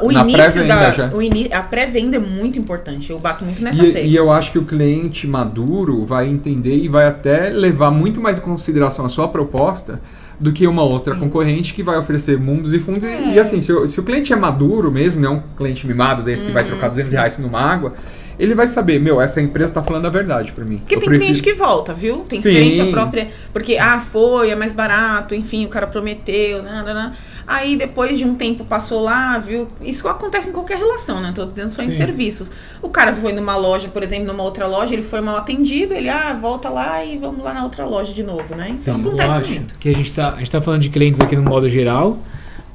o 0.00 0.12
Na 0.12 0.22
início 0.22 0.66
da. 0.66 0.90
já. 0.90 1.08
O 1.14 1.20
ini, 1.22 1.48
a 1.52 1.62
pré-venda 1.62 2.16
é 2.16 2.20
muito 2.20 2.58
importante. 2.58 3.10
Eu 3.10 3.18
bato 3.18 3.44
muito 3.44 3.62
nessa 3.62 3.82
E, 3.84 3.92
tecla. 3.92 4.00
e 4.08 4.14
eu 4.16 4.30
acho 4.30 4.52
que 4.52 4.58
o 4.58 4.64
cliente 4.64 5.26
maduro 5.26 6.04
vai 6.04 6.28
entender 6.28 6.76
e 6.76 6.88
vai 6.88 7.06
até 7.06 7.50
levar 7.50 7.90
muito 7.90 8.20
mais 8.20 8.38
em 8.38 8.42
consideração 8.42 9.04
a 9.06 9.08
sua 9.08 9.28
proposta 9.28 10.00
do 10.40 10.52
que 10.52 10.66
uma 10.66 10.82
outra 10.82 11.14
concorrente 11.14 11.72
que 11.74 11.82
vai 11.82 11.96
oferecer 11.96 12.38
mundos 12.38 12.74
e 12.74 12.78
fundos. 12.78 13.04
E- 13.04 13.08
É. 13.08 13.32
E, 13.34 13.38
assim, 13.38 13.60
se 13.60 13.72
o, 13.72 13.86
se 13.86 14.00
o 14.00 14.02
cliente 14.02 14.32
é 14.32 14.36
maduro 14.36 14.90
mesmo, 14.90 15.20
não 15.20 15.32
é 15.32 15.36
um 15.36 15.42
cliente 15.56 15.86
mimado 15.86 16.22
desse 16.22 16.44
que 16.44 16.52
vai 16.52 16.64
trocar 16.64 16.88
200 16.88 17.12
reais 17.12 17.38
numa 17.38 17.60
água, 17.60 17.94
ele 18.36 18.52
vai 18.52 18.66
saber, 18.66 18.98
meu, 19.00 19.20
essa 19.20 19.40
empresa 19.40 19.74
tá 19.74 19.80
falando 19.82 20.06
a 20.06 20.10
verdade 20.10 20.50
pra 20.50 20.64
mim. 20.64 20.78
Porque 20.78 20.96
Eu 20.96 20.98
tem 20.98 21.08
prefiro- 21.08 21.26
cliente 21.32 21.40
que 21.40 21.54
volta, 21.54 21.94
viu? 21.94 22.24
Tem 22.28 22.40
Sim. 22.42 22.48
experiência 22.50 22.90
própria. 22.90 23.28
Porque, 23.52 23.76
ah, 23.78 24.00
foi, 24.10 24.50
é 24.50 24.56
mais 24.56 24.72
barato, 24.72 25.36
enfim, 25.36 25.64
o 25.66 25.68
cara 25.68 25.86
prometeu, 25.86 26.60
nanana. 26.64 27.14
Aí 27.46 27.76
depois 27.76 28.18
de 28.18 28.24
um 28.24 28.34
tempo 28.34 28.64
passou 28.64 29.02
lá, 29.02 29.38
viu? 29.38 29.68
Isso 29.82 30.08
acontece 30.08 30.48
em 30.48 30.52
qualquer 30.52 30.78
relação, 30.78 31.20
né? 31.20 31.32
Tô 31.34 31.44
dizendo 31.44 31.74
só 31.74 31.82
em 31.82 31.90
Sim. 31.90 31.96
serviços. 31.96 32.50
O 32.80 32.88
cara 32.88 33.14
foi 33.14 33.32
numa 33.32 33.56
loja, 33.56 33.88
por 33.88 34.02
exemplo, 34.02 34.26
numa 34.26 34.42
outra 34.42 34.66
loja, 34.66 34.94
ele 34.94 35.02
foi 35.02 35.20
mal 35.20 35.36
atendido, 35.36 35.92
ele, 35.94 36.08
ah, 36.08 36.32
volta 36.34 36.68
lá 36.68 37.04
e 37.04 37.18
vamos 37.18 37.44
lá 37.44 37.52
na 37.52 37.64
outra 37.64 37.84
loja 37.84 38.12
de 38.12 38.22
novo, 38.22 38.54
né? 38.54 38.70
Então 38.70 38.94
Sim, 38.94 39.00
acontece 39.00 39.30
acho 39.30 39.50
muito. 39.50 39.78
que 39.78 39.88
a 39.88 39.94
gente 39.94 40.12
tá, 40.12 40.30
a 40.32 40.38
gente 40.38 40.50
tá 40.50 40.60
falando 40.60 40.80
de 40.80 40.88
clientes 40.88 41.20
aqui 41.20 41.36
no 41.36 41.42
modo 41.42 41.68
geral, 41.68 42.18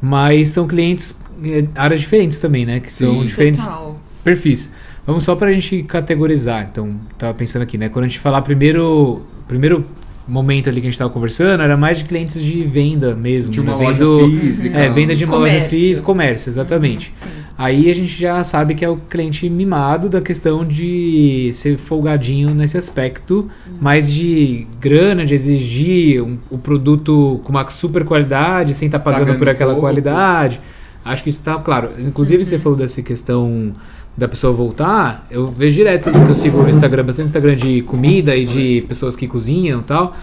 mas 0.02 0.50
são 0.50 0.68
clientes 0.68 1.16
eh, 1.44 1.66
áreas 1.76 2.00
diferentes 2.00 2.38
também, 2.40 2.66
né? 2.66 2.80
Que 2.80 2.92
são 2.92 3.20
Sim. 3.20 3.26
diferentes 3.26 3.64
Total. 3.64 4.00
perfis. 4.24 4.72
Vamos 5.06 5.24
só 5.24 5.36
pra 5.36 5.52
gente 5.52 5.82
categorizar. 5.84 6.68
Então, 6.72 6.92
tava 7.18 7.34
pensando 7.34 7.64
aqui, 7.64 7.80
né? 7.80 7.90
Quando 7.90 8.06
a 8.06 8.08
gente 8.08 8.20
falar 8.20 8.44
primeiro, 8.44 9.26
primeiro 9.48 9.84
momento 10.30 10.70
ali 10.70 10.80
que 10.82 10.88
a 10.88 10.90
gente 10.90 10.98
tava 11.00 11.10
conversando, 11.10 11.62
era 11.64 11.76
mais 11.76 11.98
de 11.98 12.04
clientes 12.06 12.42
de 12.42 12.64
venda 12.64 13.16
mesmo, 13.16 13.52
De 13.52 13.60
uma 13.60 13.76
né? 13.78 13.84
loja 13.86 13.98
Vendo- 13.98 14.40
física. 14.40 14.78
É, 14.78 14.90
venda 14.90 15.16
de 15.16 15.26
uma 15.26 15.36
loja 15.38 15.52
Comércio. 15.54 15.70
física, 15.70 16.06
comércio, 16.06 16.50
exatamente. 16.50 17.14
Sim. 17.18 17.30
Aí 17.58 17.90
a 17.92 17.96
gente 17.96 18.18
já 18.20 18.42
sabe 18.44 18.74
que 18.74 18.86
é 18.86 18.90
o 18.90 18.96
cliente 18.96 19.50
mimado 19.50 20.08
da 20.08 20.22
questão 20.22 20.64
de 20.64 21.52
ser 21.54 21.78
folgadinho 21.78 22.54
nesse 22.56 22.78
aspecto, 22.78 23.50
mais 23.82 24.10
de 24.10 24.66
grana, 24.80 25.26
de 25.26 25.34
exigir 25.36 26.24
um- 26.24 26.38
o 26.50 26.58
produto 26.58 27.42
com 27.44 27.50
uma 27.50 27.70
super 27.70 28.06
qualidade, 28.06 28.74
sem 28.74 28.86
estar 28.86 29.00
pagando, 29.00 29.22
Pagando 29.22 29.40
por 29.40 29.50
aquela 29.50 29.72
pouco. 29.74 29.86
qualidade. 29.88 30.62
Acho 31.04 31.24
que 31.24 31.30
isso 31.30 31.42
tá 31.44 31.56
claro. 31.58 31.90
Inclusive, 32.00 32.46
você 32.46 32.58
falou 32.60 32.78
dessa 32.78 33.02
questão 33.02 33.74
da 34.20 34.28
pessoa 34.28 34.54
voltar. 34.54 35.26
Eu 35.32 35.48
vejo 35.52 35.76
direto 35.76 36.12
que 36.12 36.18
eu 36.18 36.36
sigo 36.36 36.62
no 36.62 36.70
Instagram, 36.70 37.04
bastante 37.06 37.28
Instagram 37.28 37.56
de 37.56 37.82
comida 37.84 38.36
e 38.36 38.46
de 38.46 38.84
pessoas 38.88 39.16
que 39.16 39.28
cozinham 39.28 39.80
e 39.80 39.84
tal. 39.84 40.16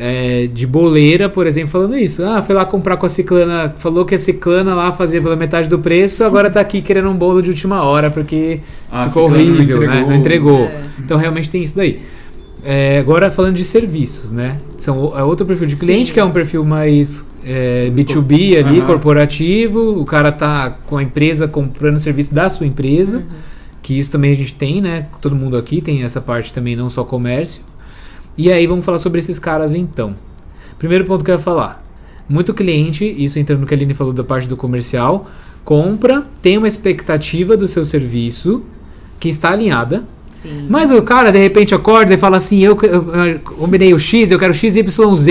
é, 0.00 0.46
de 0.52 0.64
boleira, 0.66 1.28
por 1.28 1.46
exemplo, 1.46 1.70
falando 1.70 1.96
isso. 1.96 2.22
Ah, 2.22 2.40
foi 2.42 2.54
lá 2.54 2.64
comprar 2.64 2.96
com 2.96 3.06
a 3.06 3.08
ciclana, 3.08 3.74
falou 3.78 4.04
que 4.04 4.14
a 4.14 4.18
ciclana 4.18 4.72
lá 4.74 4.92
fazia 4.92 5.20
pela 5.20 5.34
metade 5.34 5.68
do 5.68 5.78
preço, 5.78 6.22
agora 6.22 6.48
tá 6.50 6.60
aqui 6.60 6.80
querendo 6.82 7.08
um 7.08 7.14
bolo 7.16 7.42
de 7.42 7.50
última 7.50 7.82
hora 7.82 8.08
porque 8.10 8.60
Ah, 8.92 9.08
ficou 9.08 9.28
ciclana 9.28 9.44
não 9.44 9.54
horrível, 9.56 9.80
né? 9.80 9.86
entregou. 9.86 10.08
Não 10.10 10.16
entregou. 10.16 10.60
É. 10.66 10.80
Então 11.00 11.16
realmente 11.18 11.50
tem 11.50 11.62
isso 11.64 11.74
daí. 11.76 12.00
É, 12.64 12.98
agora 12.98 13.30
falando 13.30 13.54
de 13.56 13.64
serviços, 13.64 14.30
né? 14.30 14.58
São 14.78 15.16
é 15.18 15.22
outro 15.22 15.46
perfil 15.46 15.66
de 15.66 15.76
cliente 15.76 16.08
Sim. 16.08 16.14
que 16.14 16.20
é 16.20 16.24
um 16.24 16.32
perfil 16.32 16.64
mais 16.64 17.24
é, 17.48 17.88
B2B 17.90 18.58
ali, 18.58 18.82
corporativo. 18.82 19.98
O 19.98 20.04
cara 20.04 20.30
tá 20.30 20.70
com 20.86 20.98
a 20.98 21.02
empresa 21.02 21.48
comprando 21.48 21.98
serviço 21.98 22.34
da 22.34 22.50
sua 22.50 22.66
empresa. 22.66 23.18
Uhum. 23.18 23.24
Que 23.82 23.98
isso 23.98 24.10
também 24.10 24.32
a 24.32 24.36
gente 24.36 24.54
tem, 24.54 24.82
né? 24.82 25.06
Todo 25.22 25.34
mundo 25.34 25.56
aqui 25.56 25.80
tem 25.80 26.02
essa 26.02 26.20
parte 26.20 26.52
também, 26.52 26.76
não 26.76 26.90
só 26.90 27.04
comércio. 27.04 27.62
E 28.36 28.52
aí 28.52 28.66
vamos 28.66 28.84
falar 28.84 28.98
sobre 28.98 29.18
esses 29.18 29.38
caras 29.38 29.74
então. 29.74 30.14
Primeiro 30.78 31.04
ponto 31.06 31.24
que 31.24 31.30
eu 31.30 31.36
ia 31.36 31.40
falar. 31.40 31.82
Muito 32.28 32.52
cliente, 32.52 33.04
isso 33.04 33.38
entrando 33.38 33.60
no 33.60 33.66
que 33.66 33.72
a 33.72 33.76
Aline 33.76 33.94
falou 33.94 34.12
da 34.12 34.22
parte 34.22 34.46
do 34.46 34.56
comercial, 34.56 35.30
compra, 35.64 36.26
tem 36.42 36.58
uma 36.58 36.68
expectativa 36.68 37.56
do 37.56 37.66
seu 37.66 37.86
serviço 37.86 38.62
que 39.18 39.30
está 39.30 39.50
alinhada. 39.52 40.04
Sim. 40.34 40.66
Mas 40.68 40.90
o 40.90 41.02
cara 41.02 41.32
de 41.32 41.38
repente 41.38 41.74
acorda 41.74 42.12
e 42.12 42.18
fala 42.18 42.36
assim: 42.36 42.60
Eu, 42.60 42.78
eu, 42.82 43.14
eu 43.14 43.40
combinei 43.40 43.94
o 43.94 43.98
X, 43.98 44.30
eu 44.30 44.38
quero 44.38 44.52
XYZ 44.52 44.84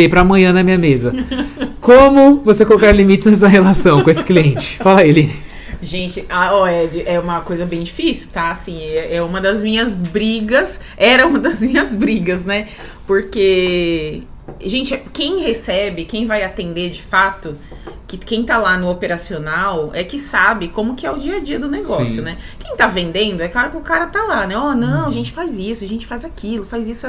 para 0.10 0.22
amanhã 0.22 0.52
na 0.52 0.64
minha 0.64 0.78
mesa. 0.78 1.14
Como 1.88 2.42
você 2.44 2.66
colocar 2.66 2.92
limites 2.92 3.26
nessa 3.28 3.48
relação 3.48 4.04
com 4.04 4.10
esse 4.10 4.22
cliente? 4.22 4.76
Fala 4.84 5.00
aí. 5.00 5.34
Gente, 5.82 6.26
ah, 6.28 6.54
ó, 6.54 6.68
Ed, 6.68 7.02
é 7.06 7.18
uma 7.18 7.40
coisa 7.40 7.66
bem 7.66 7.82
difícil, 7.82 8.28
tá? 8.30 8.52
Assim, 8.52 8.78
é, 8.84 9.16
é 9.16 9.22
uma 9.22 9.40
das 9.40 9.62
minhas 9.62 9.96
brigas, 9.96 10.82
era 10.98 11.26
uma 11.26 11.40
das 11.40 11.62
minhas 11.64 11.96
brigas, 11.96 12.44
né? 12.44 12.68
Porque, 13.06 14.24
gente, 14.60 15.02
quem 15.14 15.40
recebe, 15.40 16.04
quem 16.04 16.28
vai 16.28 16.44
atender 16.44 16.90
de 16.90 17.02
fato, 17.02 17.58
que 18.06 18.18
quem 18.18 18.44
tá 18.44 18.58
lá 18.58 18.76
no 18.76 18.90
operacional 18.92 19.90
é 19.94 20.04
que 20.04 20.20
sabe 20.20 20.68
como 20.68 20.94
que 20.94 21.06
é 21.06 21.12
o 21.12 21.18
dia 21.18 21.38
a 21.38 21.40
dia 21.40 21.58
do 21.58 21.70
negócio, 21.70 22.16
Sim. 22.16 22.22
né? 22.22 22.38
Quem 22.60 22.76
tá 22.76 22.88
vendendo, 22.88 23.40
é 23.40 23.48
claro 23.48 23.72
que 23.72 23.78
o 23.78 23.82
cara 23.82 24.08
tá 24.08 24.24
lá, 24.24 24.46
né? 24.46 24.58
Ó, 24.58 24.76
não, 24.76 25.08
a 25.08 25.12
gente 25.12 25.32
faz 25.32 25.58
isso, 25.58 25.86
a 25.86 25.88
gente 25.88 26.06
faz 26.06 26.26
aquilo, 26.26 26.66
faz 26.66 26.86
isso. 26.86 27.08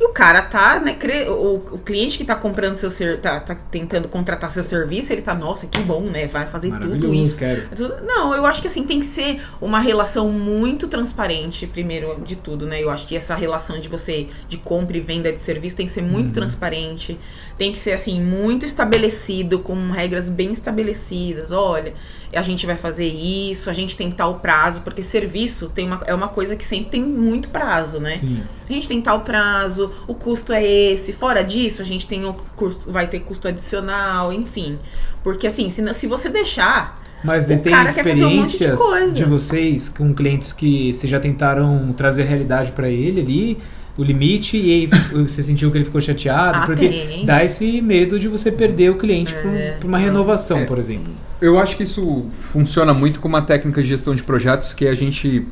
E 0.00 0.04
o 0.04 0.08
cara 0.08 0.42
tá, 0.42 0.80
né, 0.80 0.94
cre- 0.94 1.28
o, 1.28 1.54
o 1.54 1.78
cliente 1.78 2.18
que 2.18 2.24
tá 2.24 2.34
comprando 2.34 2.76
seu 2.76 2.90
ser, 2.90 3.20
tá, 3.20 3.38
tá 3.38 3.54
tentando 3.54 4.08
contratar 4.08 4.50
seu 4.50 4.64
serviço, 4.64 5.12
ele 5.12 5.22
tá, 5.22 5.32
nossa, 5.34 5.66
que 5.68 5.80
bom, 5.82 6.00
né? 6.00 6.26
Vai 6.26 6.46
fazer 6.46 6.72
tudo 6.80 7.14
isso. 7.14 7.38
quero. 7.38 7.68
É 7.70 8.02
Não, 8.02 8.34
eu 8.34 8.44
acho 8.44 8.60
que 8.60 8.66
assim 8.66 8.84
tem 8.84 8.98
que 8.98 9.06
ser 9.06 9.40
uma 9.60 9.78
relação 9.78 10.28
muito 10.30 10.88
transparente, 10.88 11.66
primeiro 11.66 12.20
de 12.24 12.34
tudo, 12.34 12.66
né? 12.66 12.82
Eu 12.82 12.90
acho 12.90 13.06
que 13.06 13.16
essa 13.16 13.36
relação 13.36 13.78
de 13.78 13.88
você 13.88 14.26
de 14.48 14.56
compra 14.56 14.96
e 14.96 15.00
venda 15.00 15.32
de 15.32 15.38
serviço 15.38 15.76
tem 15.76 15.86
que 15.86 15.92
ser 15.92 16.02
muito 16.02 16.32
transparente, 16.32 17.18
tem 17.56 17.70
que 17.70 17.78
ser 17.78 17.92
assim 17.92 18.20
muito 18.20 18.66
estabelecido, 18.66 19.60
com 19.60 19.74
regras 19.92 20.28
bem 20.28 20.52
estabelecidas. 20.52 21.52
Olha, 21.52 21.94
a 22.32 22.42
gente 22.42 22.66
vai 22.66 22.76
fazer 22.76 23.06
isso, 23.06 23.70
a 23.70 23.72
gente 23.72 23.96
tem 23.96 24.10
tal 24.10 24.40
prazo, 24.40 24.80
porque 24.80 25.02
serviço 25.04 25.68
tem 25.68 25.86
uma, 25.86 26.02
é 26.06 26.12
uma 26.14 26.28
coisa 26.28 26.56
que 26.56 26.64
sempre 26.64 26.90
tem 26.90 27.02
muito 27.02 27.48
prazo, 27.48 28.00
né? 28.00 28.16
Sim. 28.18 28.42
A 28.68 28.72
gente 28.72 28.88
tem 28.88 29.00
tal 29.00 29.20
prazo, 29.20 29.83
o 30.06 30.14
custo 30.14 30.52
é 30.52 30.64
esse. 30.64 31.12
Fora 31.12 31.42
disso, 31.42 31.82
a 31.82 31.84
gente 31.84 32.06
tem 32.06 32.24
o 32.24 32.32
custo, 32.56 32.90
vai 32.90 33.06
ter 33.06 33.20
custo 33.20 33.48
adicional, 33.48 34.32
enfim. 34.32 34.78
Porque 35.22 35.46
assim, 35.46 35.70
se, 35.70 35.80
não- 35.82 35.94
se 35.94 36.06
você 36.06 36.28
deixar 36.28 37.02
Mas 37.24 37.44
O 37.44 37.48
quer 37.48 38.04
fazer 38.04 38.24
um 38.24 38.36
monte 38.36 38.48
de 38.48 38.52
experiências 38.52 38.78
coisa. 38.78 39.12
de 39.12 39.24
vocês 39.24 39.88
com 39.88 40.12
clientes 40.12 40.52
que 40.52 40.92
vocês 40.92 41.10
já 41.10 41.18
tentaram 41.18 41.92
trazer 41.96 42.24
realidade 42.24 42.72
pra 42.72 42.88
ele 42.90 43.20
ali, 43.20 43.58
o 43.96 44.02
limite, 44.02 44.56
e 44.58 44.70
aí 44.72 44.86
você 45.26 45.42
sentiu 45.42 45.70
que 45.70 45.78
ele 45.78 45.84
ficou 45.84 46.00
chateado? 46.00 46.58
Ah, 46.58 46.66
porque 46.66 46.88
tem. 46.88 47.24
dá 47.24 47.42
esse 47.44 47.80
medo 47.80 48.18
de 48.18 48.28
você 48.28 48.50
perder 48.52 48.90
o 48.90 48.96
cliente 48.96 49.32
pra, 49.32 49.50
É. 49.52 49.70
pra 49.78 49.88
uma 49.88 49.98
renovação, 49.98 50.58
É. 50.58 50.64
por 50.66 50.78
exemplo. 50.78 51.12
Eu 51.40 51.58
acho 51.58 51.76
que 51.76 51.82
isso 51.82 52.26
funciona 52.52 52.92
muito 52.92 53.20
com 53.20 53.28
uma 53.28 53.40
técnica 53.42 53.82
de 53.82 53.88
gestão 53.88 54.14
de 54.14 54.22
projetos 54.22 54.72
que 54.72 54.86
a 54.86 54.94
gente 54.94 55.46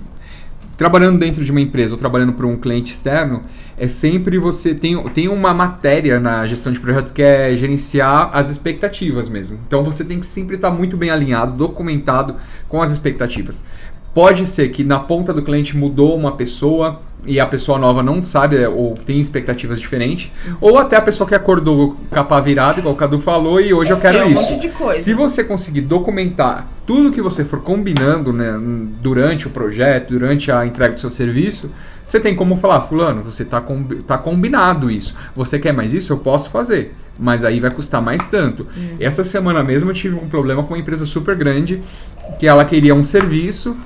trabalhando 0.82 1.16
dentro 1.16 1.44
de 1.44 1.50
uma 1.52 1.60
empresa 1.60 1.94
ou 1.94 1.98
trabalhando 1.98 2.32
para 2.32 2.44
um 2.44 2.56
cliente 2.56 2.90
externo, 2.90 3.42
é 3.78 3.86
sempre 3.86 4.36
você 4.36 4.74
tem, 4.74 5.00
tem 5.10 5.28
uma 5.28 5.54
matéria 5.54 6.18
na 6.18 6.44
gestão 6.44 6.72
de 6.72 6.80
projeto 6.80 7.12
que 7.12 7.22
é 7.22 7.54
gerenciar 7.54 8.30
as 8.32 8.50
expectativas 8.50 9.28
mesmo. 9.28 9.60
Então 9.64 9.84
você 9.84 10.04
tem 10.04 10.18
que 10.18 10.26
sempre 10.26 10.56
estar 10.56 10.72
muito 10.72 10.96
bem 10.96 11.08
alinhado, 11.08 11.52
documentado 11.52 12.34
com 12.68 12.82
as 12.82 12.90
expectativas. 12.90 13.64
Pode 14.14 14.46
ser 14.46 14.68
que 14.70 14.84
na 14.84 14.98
ponta 14.98 15.32
do 15.32 15.42
cliente 15.42 15.76
mudou 15.76 16.14
uma 16.16 16.32
pessoa 16.32 17.00
e 17.24 17.38
a 17.38 17.46
pessoa 17.46 17.78
nova 17.78 18.02
não 18.02 18.20
sabe 18.20 18.56
é, 18.56 18.68
ou 18.68 18.94
tem 18.94 19.20
expectativas 19.20 19.80
diferentes, 19.80 20.30
ou 20.60 20.76
até 20.76 20.96
a 20.96 21.00
pessoa 21.00 21.26
que 21.28 21.34
acordou 21.34 21.96
capa 22.10 22.40
virada, 22.40 22.80
igual 22.80 22.94
o 22.94 22.96
Cadu 22.96 23.18
falou, 23.18 23.60
e 23.60 23.72
hoje 23.72 23.92
eu 23.92 23.96
quero 23.98 24.18
é 24.18 24.24
um 24.24 24.30
isso. 24.30 24.42
monte 24.42 24.58
de 24.58 24.68
coisa. 24.70 25.02
Se 25.02 25.14
você 25.14 25.44
conseguir 25.44 25.82
documentar 25.82 26.66
tudo 26.84 27.12
que 27.12 27.22
você 27.22 27.44
for 27.44 27.62
combinando 27.62 28.32
né, 28.32 28.58
durante 29.00 29.46
o 29.46 29.50
projeto, 29.50 30.10
durante 30.10 30.50
a 30.50 30.66
entrega 30.66 30.94
do 30.94 31.00
seu 31.00 31.10
serviço, 31.10 31.70
você 32.04 32.18
tem 32.18 32.34
como 32.34 32.56
falar, 32.56 32.82
fulano, 32.82 33.22
você 33.22 33.44
está 33.44 33.62
tá 34.06 34.18
combinado 34.18 34.90
isso. 34.90 35.14
Você 35.36 35.58
quer 35.58 35.72
mais 35.72 35.94
isso? 35.94 36.12
Eu 36.12 36.18
posso 36.18 36.50
fazer. 36.50 36.92
Mas 37.18 37.44
aí 37.44 37.60
vai 37.60 37.70
custar 37.70 38.02
mais 38.02 38.26
tanto. 38.26 38.66
Essa 38.98 39.22
semana 39.22 39.62
mesmo 39.62 39.90
eu 39.90 39.94
tive 39.94 40.16
um 40.16 40.28
problema 40.28 40.62
com 40.62 40.74
uma 40.74 40.78
empresa 40.78 41.06
super 41.06 41.36
grande 41.36 41.80
que 42.38 42.46
ela 42.46 42.64
queria 42.64 42.94
um 42.94 43.04
serviço. 43.04 43.76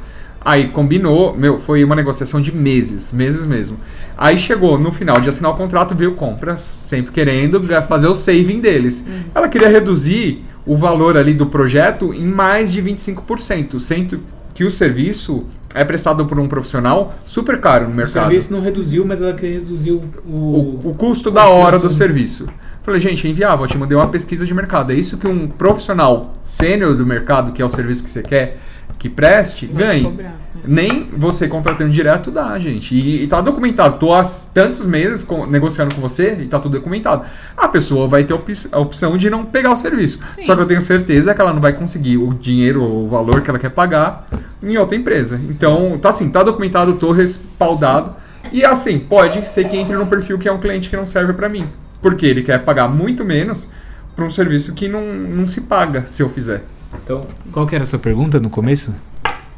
Aí 0.46 0.68
combinou, 0.68 1.36
meu, 1.36 1.58
foi 1.58 1.82
uma 1.82 1.96
negociação 1.96 2.40
de 2.40 2.54
meses, 2.54 3.12
meses 3.12 3.44
mesmo. 3.44 3.78
Aí 4.16 4.38
chegou 4.38 4.78
no 4.78 4.92
final 4.92 5.20
de 5.20 5.28
assinar 5.28 5.50
o 5.50 5.56
contrato, 5.56 5.92
veio 5.92 6.12
compras, 6.12 6.72
sempre 6.80 7.10
querendo 7.10 7.60
fazer 7.88 8.06
o 8.06 8.14
saving 8.14 8.60
deles. 8.60 9.04
Ela 9.34 9.48
queria 9.48 9.68
reduzir 9.68 10.44
o 10.64 10.76
valor 10.76 11.16
ali 11.16 11.34
do 11.34 11.46
projeto 11.46 12.14
em 12.14 12.24
mais 12.24 12.70
de 12.70 12.80
25%, 12.80 13.80
sendo 13.80 14.20
que 14.54 14.62
o 14.62 14.70
serviço 14.70 15.48
é 15.74 15.84
prestado 15.84 16.24
por 16.26 16.38
um 16.38 16.46
profissional 16.46 17.12
super 17.24 17.60
caro 17.60 17.86
no 17.86 17.90
O 17.90 17.96
mercado. 17.96 18.22
serviço 18.28 18.52
não 18.52 18.60
reduziu, 18.60 19.04
mas 19.04 19.20
ela 19.20 19.32
queria 19.32 19.58
reduzir 19.58 19.90
o, 19.90 20.02
O, 20.24 20.30
o, 20.30 20.90
o 20.90 20.94
custo 20.94 21.28
da 21.28 21.48
hora 21.48 21.76
do 21.76 21.90
serviço. 21.90 22.48
Falei, 22.84 23.00
gente, 23.00 23.26
é 23.26 23.30
inviável, 23.30 23.64
eu 23.64 23.68
te 23.68 23.76
mandei 23.76 23.98
uma 23.98 24.06
pesquisa 24.06 24.46
de 24.46 24.54
mercado. 24.54 24.92
É 24.92 24.94
isso 24.94 25.18
que 25.18 25.26
um 25.26 25.48
profissional 25.48 26.36
sênior 26.40 26.94
do 26.94 27.04
mercado, 27.04 27.50
que 27.50 27.60
é 27.60 27.64
o 27.64 27.68
serviço 27.68 28.04
que 28.04 28.08
você 28.08 28.22
quer 28.22 28.60
que 29.08 29.14
preste, 29.14 29.66
ganhe. 29.66 30.02
cobrar, 30.04 30.25
né? 30.25 30.32
Nem 30.68 31.08
você 31.16 31.46
contratando 31.46 31.90
direto 31.92 32.30
dá, 32.30 32.58
gente. 32.58 32.92
E, 32.94 33.22
e 33.22 33.26
tá 33.28 33.40
documentado. 33.40 33.98
Tô 33.98 34.12
há 34.12 34.25
tantos 34.52 34.84
meses 34.84 35.22
com- 35.22 35.46
negociando 35.46 35.94
com 35.94 36.00
você 36.00 36.36
e 36.40 36.46
tá 36.46 36.58
tudo 36.58 36.72
documentado. 36.78 37.25
A 37.56 37.68
pessoa 37.68 38.08
vai 38.08 38.25
ter 38.25 38.34
opci- 38.34 38.68
a 38.72 38.78
opção 38.80 39.16
de 39.16 39.30
não 39.30 39.44
pegar 39.44 39.70
o 39.72 39.76
serviço. 39.76 40.18
Sim. 40.34 40.42
Só 40.42 40.56
que 40.56 40.62
eu 40.62 40.66
tenho 40.66 40.82
certeza 40.82 41.32
que 41.34 41.40
ela 41.40 41.52
não 41.52 41.60
vai 41.60 41.72
conseguir 41.72 42.16
o 42.16 42.34
dinheiro, 42.34 42.82
o 42.82 43.08
valor 43.08 43.42
que 43.42 43.50
ela 43.50 43.58
quer 43.60 43.70
pagar 43.70 44.26
em 44.62 44.76
outra 44.76 44.96
empresa. 44.96 45.40
Então, 45.48 45.96
tá 46.02 46.08
assim, 46.08 46.28
tá 46.30 46.42
documentado, 46.42 46.94
tô 46.94 47.12
respaldado. 47.12 48.16
E 48.52 48.64
assim, 48.64 48.98
pode 48.98 49.46
ser 49.46 49.68
que 49.68 49.76
entre 49.76 49.94
no 49.96 50.06
perfil 50.06 50.38
que 50.38 50.48
é 50.48 50.52
um 50.52 50.58
cliente 50.58 50.90
que 50.90 50.96
não 50.96 51.06
serve 51.06 51.32
pra 51.32 51.48
mim. 51.48 51.68
Porque 52.02 52.26
ele 52.26 52.42
quer 52.42 52.58
pagar 52.64 52.88
muito 52.88 53.25
menos 53.25 53.68
pra 54.16 54.25
um 54.25 54.30
serviço 54.30 54.72
que 54.72 54.88
não, 54.88 55.02
não 55.02 55.46
se 55.46 55.60
paga 55.60 56.04
se 56.06 56.22
eu 56.22 56.28
fizer. 56.28 56.62
Então, 57.02 57.26
qual 57.52 57.66
que 57.66 57.74
era 57.74 57.84
a 57.84 57.86
sua 57.86 57.98
pergunta 57.98 58.38
no 58.40 58.50
começo? 58.50 58.92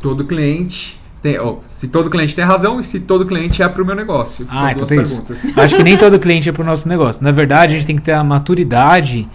Todo 0.00 0.25
cliente 0.25 0.99
tem. 1.23 1.38
ó, 1.38 1.57
se 1.64 1.88
todo 1.88 2.09
cliente 2.11 2.35
tem 2.35 2.45
razão 2.45 2.78
e 2.80 2.85
se 2.85 3.00
todo 3.00 3.26
cliente 3.26 3.62
é 3.62 3.68
pro 3.68 3.85
meu 3.85 3.95
negócio. 3.95 4.47
Ah, 4.49 4.54
São 4.54 4.64
então 4.71 4.76
duas 4.78 4.88
tem 4.88 5.02
isso. 5.02 5.11
perguntas. 5.16 5.59
Acho 5.59 5.76
que 5.76 5.83
nem 5.83 5.97
todo 5.97 6.18
cliente 6.18 6.49
é 6.49 6.52
pro 6.52 6.64
nosso 6.64 6.88
negócio. 6.88 7.23
Na 7.23 7.33
verdade, 7.33 7.73
a 7.75 7.76
gente 7.76 7.87
tem 7.87 7.97
que 7.97 8.02
ter 8.02 8.12
a 8.12 8.23
maturidade 8.25 9.28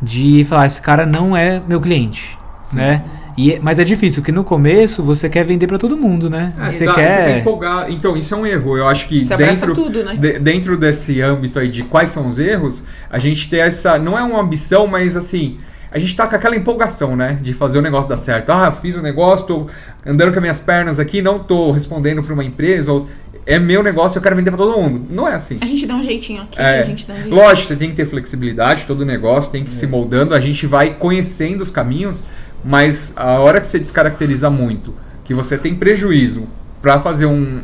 de 0.00 0.44
falar, 0.44 0.66
esse 0.66 0.80
cara 0.80 1.06
não 1.06 1.36
é 1.36 1.60
meu 1.66 1.80
cliente, 1.80 2.36
né? 2.72 3.02
E, 3.38 3.58
mas 3.60 3.78
é 3.78 3.84
difícil, 3.84 4.22
porque 4.22 4.32
no 4.32 4.42
começo 4.42 5.02
você 5.02 5.28
quer 5.28 5.44
vender 5.44 5.66
pra 5.66 5.76
todo 5.76 5.94
mundo, 5.94 6.30
né? 6.30 6.54
Ah, 6.58 6.70
você 6.72 6.86
Você 6.86 6.94
quer 6.94 7.06
quer... 7.26 7.38
empolgar. 7.40 7.90
Então, 7.90 8.14
isso 8.14 8.34
é 8.34 8.36
um 8.38 8.46
erro. 8.46 8.78
Eu 8.78 8.88
acho 8.88 9.06
que 9.08 9.26
Você 9.26 9.36
dentro, 9.36 9.74
tudo, 9.74 10.02
né? 10.02 10.14
de- 10.16 10.38
dentro 10.38 10.74
desse 10.74 11.20
âmbito 11.20 11.58
aí 11.58 11.68
de 11.68 11.82
quais 11.82 12.08
são 12.10 12.26
os 12.26 12.38
erros, 12.38 12.82
a 13.10 13.18
gente 13.18 13.50
tem 13.50 13.60
essa. 13.60 13.98
Não 13.98 14.18
é 14.18 14.22
uma 14.22 14.40
ambição, 14.40 14.86
mas 14.86 15.18
assim. 15.18 15.58
A 15.90 15.98
gente 15.98 16.14
tá 16.16 16.26
com 16.26 16.34
aquela 16.36 16.56
empolgação, 16.56 17.16
né? 17.16 17.38
De 17.40 17.52
fazer 17.54 17.78
o 17.78 17.82
negócio 17.82 18.08
dar 18.08 18.16
certo. 18.16 18.50
Ah, 18.50 18.70
fiz 18.72 18.96
o 18.96 19.02
negócio, 19.02 19.46
tô 19.46 19.66
andando 20.04 20.30
com 20.32 20.38
as 20.38 20.42
minhas 20.42 20.60
pernas 20.60 20.98
aqui, 21.00 21.22
não 21.22 21.38
tô 21.38 21.70
respondendo 21.70 22.22
pra 22.22 22.34
uma 22.34 22.44
empresa. 22.44 22.92
Ou, 22.92 23.08
é 23.46 23.58
meu 23.58 23.82
negócio, 23.82 24.18
eu 24.18 24.22
quero 24.22 24.34
vender 24.34 24.50
pra 24.50 24.58
todo 24.58 24.76
mundo. 24.76 25.06
Não 25.08 25.26
é 25.28 25.34
assim. 25.34 25.58
A 25.60 25.66
gente 25.66 25.86
dá 25.86 25.94
um 25.94 26.02
jeitinho 26.02 26.42
aqui, 26.42 26.60
É, 26.60 26.80
a 26.80 26.82
gente 26.82 27.06
dá 27.06 27.14
um 27.14 27.16
jeitinho. 27.16 27.36
Lógico, 27.36 27.68
você 27.68 27.76
tem 27.76 27.90
que 27.90 27.96
ter 27.96 28.04
flexibilidade, 28.06 28.84
todo 28.86 29.04
negócio 29.06 29.52
tem 29.52 29.62
que 29.62 29.70
ir 29.70 29.74
se 29.74 29.86
moldando, 29.86 30.34
a 30.34 30.40
gente 30.40 30.66
vai 30.66 30.94
conhecendo 30.94 31.62
os 31.62 31.70
caminhos, 31.70 32.24
mas 32.64 33.12
a 33.14 33.38
hora 33.38 33.60
que 33.60 33.66
você 33.66 33.78
descaracteriza 33.78 34.50
muito, 34.50 34.92
que 35.24 35.32
você 35.32 35.56
tem 35.56 35.74
prejuízo 35.76 36.44
pra 36.82 36.98
fazer 37.00 37.26
um- 37.26 37.62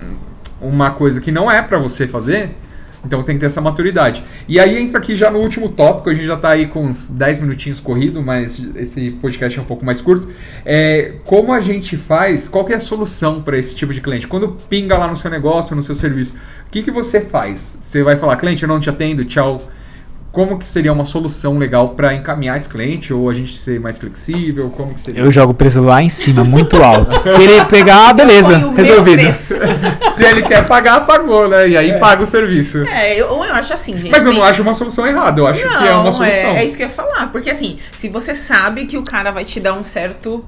uma 0.61 0.93
coisa 0.93 1.21
que 1.21 1.33
não 1.33 1.51
é 1.51 1.61
pra 1.61 1.79
você 1.79 2.07
fazer, 2.07 2.57
então 3.05 3.23
tem 3.23 3.37
que 3.37 3.41
ter 3.41 3.47
essa 3.47 3.61
maturidade. 3.61 4.25
E 4.49 4.61
aí 4.61 4.79
entra 4.79 4.99
aqui 4.99 5.17
já 5.17 5.31
no 5.31 5.39
último 5.39 5.69
tópico, 5.69 6.11
a 6.11 6.15
gente 6.15 6.27
já 6.27 6.37
tá 6.37 6.51
aí 6.51 6.67
com 6.67 6.87
uns 6.87 7.09
10 7.09 7.41
minutinhos 7.41 7.81
corrido, 7.81 8.23
mas 8.23 8.65
esse 8.77 9.11
podcast 9.13 9.59
é 9.59 9.63
um 9.63 9.65
pouco 9.65 9.85
mais 9.85 10.01
curto. 10.01 10.29
É, 10.65 11.15
como 11.25 11.53
a 11.53 11.61
gente 11.61 11.97
faz, 11.97 12.49
qual 12.49 12.69
é 12.69 12.75
a 12.75 12.81
solução 12.81 13.43
para 13.43 13.59
esse 13.59 13.75
tipo 13.75 13.93
de 13.93 14.01
cliente? 14.01 14.27
Quando 14.27 14.57
pinga 14.69 14.97
lá 14.97 15.09
no 15.09 15.17
seu 15.17 15.31
negócio, 15.31 15.75
no 15.75 15.83
seu 15.83 15.95
serviço, 15.95 16.35
o 16.67 16.71
que, 16.71 16.83
que 16.83 16.91
você 16.91 17.21
faz? 17.21 17.79
Você 17.81 18.03
vai 18.03 18.17
falar, 18.17 18.37
cliente, 18.37 18.63
eu 18.63 18.69
não 18.69 18.81
te 18.81 18.89
atendo, 18.89 19.25
tchau. 19.25 19.61
Como 20.33 20.59
que 20.59 20.67
seria 20.67 20.91
uma 20.95 21.05
solução 21.05 21.59
legal 21.59 21.91
para 21.91 22.15
encaminhar 22.15 22.57
esse 22.57 22.67
cliente? 22.67 23.13
Ou 23.13 23.29
a 23.29 23.35
gente 23.35 23.55
ser 23.55 23.79
mais 23.79 23.99
flexível? 23.99 24.71
Como 24.71 24.95
que 24.95 25.03
seria? 25.03 25.21
Eu 25.21 25.31
jogo 25.31 25.53
o 25.53 25.55
preço 25.55 25.83
lá 25.83 26.03
em 26.03 26.09
cima, 26.09 26.43
muito 26.43 26.83
alto. 26.83 27.21
Se 27.21 27.43
ele 27.43 27.63
pegar, 27.67 28.15
beleza, 28.15 28.57
resolvido. 28.75 29.23
Se 30.17 30.25
ele 30.25 30.43
quer 30.43 30.67
pagar, 30.67 31.05
pagou, 31.07 31.49
né? 31.49 31.69
E 31.69 31.77
aí 31.77 31.99
paga 31.99 32.23
o 32.23 32.27
serviço. 32.27 32.79
É, 32.79 33.15
eu, 33.15 33.27
eu 33.27 33.53
acho 33.53 33.75
assim, 33.75 33.93
gente. 33.99 34.11
Mas 34.11 34.25
eu 34.25 34.31
tem- 34.33 34.41
não 34.41 34.47
acho 34.47 34.63
uma 34.63 34.73
solução 34.73 35.07
errada, 35.07 35.39
eu 35.41 35.47
acho 35.47 35.61
que 35.61 35.67
é 35.67 35.93
uma 35.95 36.13
solução. 36.13 36.25
É, 36.25 36.63
é 36.63 36.65
isso 36.65 36.77
que 36.79 36.83
eu 36.83 36.89
ia 36.89 36.93
falar. 36.93 37.31
Porque 37.31 37.51
assim, 37.51 37.79
se 37.99 38.09
você 38.09 38.35
sabe 38.35 38.87
que 38.87 38.97
o 38.97 39.03
cara 39.03 39.31
vai 39.31 39.45
te 39.45 39.61
dar 39.61 39.75
um 39.75 39.85
certo. 39.85 40.43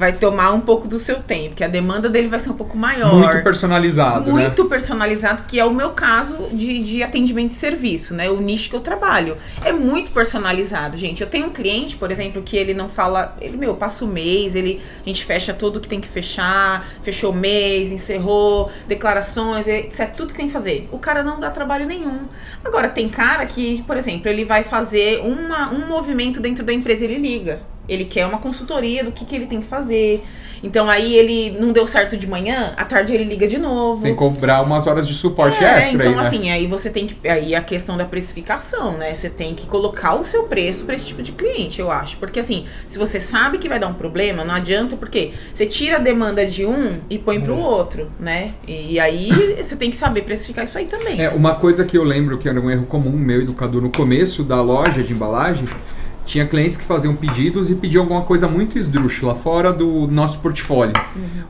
Vai 0.00 0.14
tomar 0.14 0.52
um 0.52 0.60
pouco 0.60 0.88
do 0.88 0.98
seu 0.98 1.20
tempo, 1.20 1.54
que 1.54 1.62
a 1.62 1.68
demanda 1.68 2.08
dele 2.08 2.26
vai 2.26 2.38
ser 2.38 2.48
um 2.48 2.54
pouco 2.54 2.74
maior. 2.74 3.12
Muito 3.12 3.44
personalizado, 3.44 4.32
né? 4.32 4.32
muito 4.32 4.64
personalizado, 4.64 5.42
que 5.46 5.60
é 5.60 5.64
o 5.66 5.74
meu 5.74 5.90
caso 5.90 6.48
de, 6.54 6.82
de 6.82 7.02
atendimento 7.02 7.50
de 7.50 7.56
serviço, 7.56 8.14
né? 8.14 8.30
O 8.30 8.40
nicho 8.40 8.70
que 8.70 8.74
eu 8.74 8.80
trabalho. 8.80 9.36
É 9.62 9.74
muito 9.74 10.10
personalizado, 10.10 10.96
gente. 10.96 11.20
Eu 11.20 11.28
tenho 11.28 11.48
um 11.48 11.50
cliente, 11.50 11.96
por 11.96 12.10
exemplo, 12.10 12.40
que 12.40 12.56
ele 12.56 12.72
não 12.72 12.88
fala. 12.88 13.36
Ele, 13.42 13.58
meu, 13.58 13.74
passa 13.74 14.02
o 14.02 14.08
mês, 14.08 14.54
ele, 14.54 14.80
a 15.04 15.06
gente 15.06 15.22
fecha 15.22 15.52
tudo 15.52 15.78
que 15.80 15.88
tem 15.88 16.00
que 16.00 16.08
fechar, 16.08 16.82
fechou 17.02 17.30
o 17.30 17.36
mês, 17.36 17.92
encerrou, 17.92 18.72
declarações, 18.88 19.68
etc. 19.68 20.10
Tudo 20.16 20.32
que 20.32 20.38
tem 20.38 20.46
que 20.46 20.52
fazer. 20.54 20.88
O 20.90 20.98
cara 20.98 21.22
não 21.22 21.38
dá 21.38 21.50
trabalho 21.50 21.84
nenhum. 21.84 22.26
Agora, 22.64 22.88
tem 22.88 23.06
cara 23.06 23.44
que, 23.44 23.82
por 23.82 23.98
exemplo, 23.98 24.30
ele 24.30 24.46
vai 24.46 24.64
fazer 24.64 25.20
uma, 25.20 25.70
um 25.74 25.86
movimento 25.86 26.40
dentro 26.40 26.64
da 26.64 26.72
empresa, 26.72 27.04
ele 27.04 27.18
liga. 27.18 27.60
Ele 27.90 28.04
quer 28.04 28.24
uma 28.24 28.38
consultoria 28.38 29.02
do 29.02 29.10
que, 29.10 29.24
que 29.24 29.34
ele 29.34 29.46
tem 29.46 29.60
que 29.60 29.66
fazer. 29.66 30.24
Então 30.62 30.88
aí 30.90 31.16
ele 31.16 31.58
não 31.58 31.72
deu 31.72 31.86
certo 31.86 32.16
de 32.16 32.26
manhã, 32.26 32.74
à 32.76 32.84
tarde 32.84 33.14
ele 33.14 33.24
liga 33.24 33.48
de 33.48 33.58
novo. 33.58 34.00
Sem 34.02 34.14
cobrar 34.14 34.60
umas 34.62 34.86
horas 34.86 35.08
de 35.08 35.14
suporte 35.14 35.62
É, 35.64 35.78
extra 35.78 35.92
então 35.92 36.10
aí, 36.10 36.16
né? 36.16 36.22
assim, 36.22 36.50
aí 36.50 36.66
você 36.66 36.90
tem 36.90 37.06
que. 37.06 37.28
Aí 37.28 37.54
a 37.54 37.62
questão 37.62 37.96
da 37.96 38.04
precificação, 38.04 38.92
né? 38.98 39.14
Você 39.16 39.30
tem 39.30 39.54
que 39.54 39.66
colocar 39.66 40.14
o 40.14 40.24
seu 40.24 40.44
preço 40.44 40.84
pra 40.84 40.94
esse 40.94 41.06
tipo 41.06 41.22
de 41.22 41.32
cliente, 41.32 41.80
eu 41.80 41.90
acho. 41.90 42.18
Porque 42.18 42.40
assim, 42.40 42.66
se 42.86 42.98
você 42.98 43.18
sabe 43.18 43.58
que 43.58 43.68
vai 43.68 43.78
dar 43.78 43.88
um 43.88 43.94
problema, 43.94 44.44
não 44.44 44.54
adianta, 44.54 44.96
porque 44.96 45.32
você 45.52 45.66
tira 45.66 45.96
a 45.96 45.98
demanda 45.98 46.44
de 46.46 46.64
um 46.66 46.98
e 47.08 47.18
põe 47.18 47.40
pro 47.40 47.56
outro, 47.56 48.08
né? 48.20 48.52
E 48.68 49.00
aí 49.00 49.30
você 49.64 49.74
tem 49.74 49.90
que 49.90 49.96
saber 49.96 50.22
precificar 50.22 50.64
isso 50.64 50.76
aí 50.76 50.84
também. 50.84 51.20
É, 51.20 51.30
uma 51.30 51.54
coisa 51.54 51.84
que 51.84 51.96
eu 51.96 52.04
lembro 52.04 52.36
que 52.38 52.48
era 52.48 52.60
um 52.60 52.70
erro 52.70 52.84
comum 52.84 53.10
meu 53.10 53.40
educador 53.40 53.80
no 53.80 53.90
começo 53.90 54.44
da 54.44 54.60
loja 54.60 55.02
de 55.02 55.12
embalagem, 55.14 55.64
tinha 56.26 56.46
clientes 56.46 56.76
que 56.76 56.84
faziam 56.84 57.14
pedidos 57.14 57.70
e 57.70 57.74
pediam 57.74 58.02
alguma 58.02 58.22
coisa 58.22 58.46
muito 58.46 58.78
esdrúxula, 58.78 59.34
fora 59.34 59.72
do 59.72 60.06
nosso 60.06 60.38
portfólio. 60.38 60.92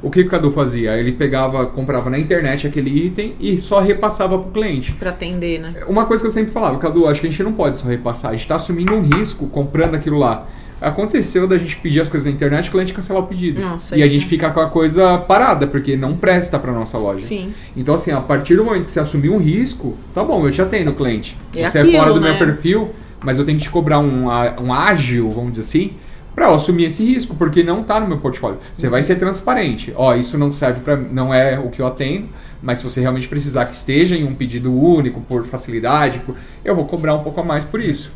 O 0.02 0.10
que, 0.10 0.22
o 0.22 0.28
Cadu 0.28 0.50
fazia? 0.50 0.96
Ele 0.98 1.12
pegava, 1.12 1.66
comprava 1.66 2.08
na 2.08 2.18
internet 2.18 2.66
aquele 2.66 3.06
item 3.06 3.34
e 3.38 3.58
só 3.60 3.80
repassava 3.80 4.38
pro 4.38 4.50
cliente. 4.50 4.92
Pra 4.92 5.10
atender, 5.10 5.60
né? 5.60 5.74
Uma 5.86 6.06
coisa 6.06 6.22
que 6.22 6.28
eu 6.28 6.32
sempre 6.32 6.52
falava, 6.52 6.78
Cadu, 6.78 7.06
acho 7.06 7.20
que 7.20 7.26
a 7.26 7.30
gente 7.30 7.42
não 7.42 7.52
pode 7.52 7.78
só 7.78 7.86
repassar, 7.86 8.30
a 8.30 8.36
gente 8.36 8.46
tá 8.46 8.56
assumindo 8.56 8.94
um 8.94 9.02
risco 9.02 9.46
comprando 9.48 9.94
aquilo 9.94 10.18
lá. 10.18 10.46
Aconteceu 10.80 11.46
da 11.46 11.58
gente 11.58 11.76
pedir 11.76 12.00
as 12.00 12.08
coisas 12.08 12.26
na 12.26 12.34
internet 12.34 12.64
e 12.64 12.68
o 12.68 12.72
cliente 12.72 12.94
cancelar 12.94 13.22
o 13.22 13.26
pedido. 13.26 13.60
Nossa, 13.60 13.94
e 13.94 14.02
a 14.02 14.06
gente 14.08 14.24
é- 14.24 14.28
fica 14.28 14.48
com 14.50 14.60
a 14.60 14.66
coisa 14.66 15.18
parada, 15.18 15.66
porque 15.66 15.94
não 15.94 16.16
presta 16.16 16.58
pra 16.58 16.72
nossa 16.72 16.96
loja. 16.96 17.26
Sim. 17.26 17.52
Então, 17.76 17.94
assim, 17.94 18.10
a 18.10 18.20
partir 18.20 18.56
do 18.56 18.64
momento 18.64 18.86
que 18.86 18.90
você 18.90 19.00
assumir 19.00 19.28
um 19.28 19.36
risco, 19.36 19.94
tá 20.14 20.24
bom, 20.24 20.46
eu 20.46 20.50
te 20.50 20.62
atendo, 20.62 20.94
cliente. 20.94 21.36
É 21.54 21.68
você 21.68 21.78
é 21.78 21.80
aquilo, 21.82 21.98
fora 21.98 22.14
do 22.14 22.20
meu 22.20 22.32
né? 22.32 22.38
perfil, 22.38 22.90
mas 23.24 23.38
eu 23.38 23.44
tenho 23.44 23.58
que 23.58 23.64
te 23.64 23.70
cobrar 23.70 23.98
um, 23.98 24.26
um 24.62 24.72
ágil, 24.72 25.30
vamos 25.30 25.52
dizer 25.52 25.62
assim, 25.62 25.92
pra 26.34 26.46
eu 26.46 26.54
assumir 26.54 26.84
esse 26.86 27.04
risco, 27.04 27.34
porque 27.34 27.62
não 27.62 27.82
tá 27.82 27.98
no 28.00 28.06
meu 28.06 28.18
portfólio. 28.18 28.58
Você 28.72 28.88
vai 28.88 29.02
ser 29.02 29.16
transparente. 29.16 29.92
Ó, 29.96 30.14
isso 30.14 30.38
não 30.38 30.50
serve 30.50 30.80
para 30.80 30.96
não 30.96 31.32
é 31.34 31.58
o 31.58 31.68
que 31.70 31.80
eu 31.82 31.86
atendo, 31.86 32.28
mas 32.62 32.78
se 32.78 32.84
você 32.84 33.00
realmente 33.00 33.26
precisar 33.28 33.66
que 33.66 33.74
esteja 33.74 34.16
em 34.16 34.24
um 34.24 34.34
pedido 34.34 34.72
único, 34.72 35.20
por 35.22 35.44
facilidade, 35.46 36.20
por- 36.20 36.36
eu 36.64 36.74
vou 36.74 36.84
cobrar 36.84 37.14
um 37.14 37.22
pouco 37.22 37.40
a 37.40 37.44
mais 37.44 37.64
por 37.64 37.80
isso. 37.80 38.10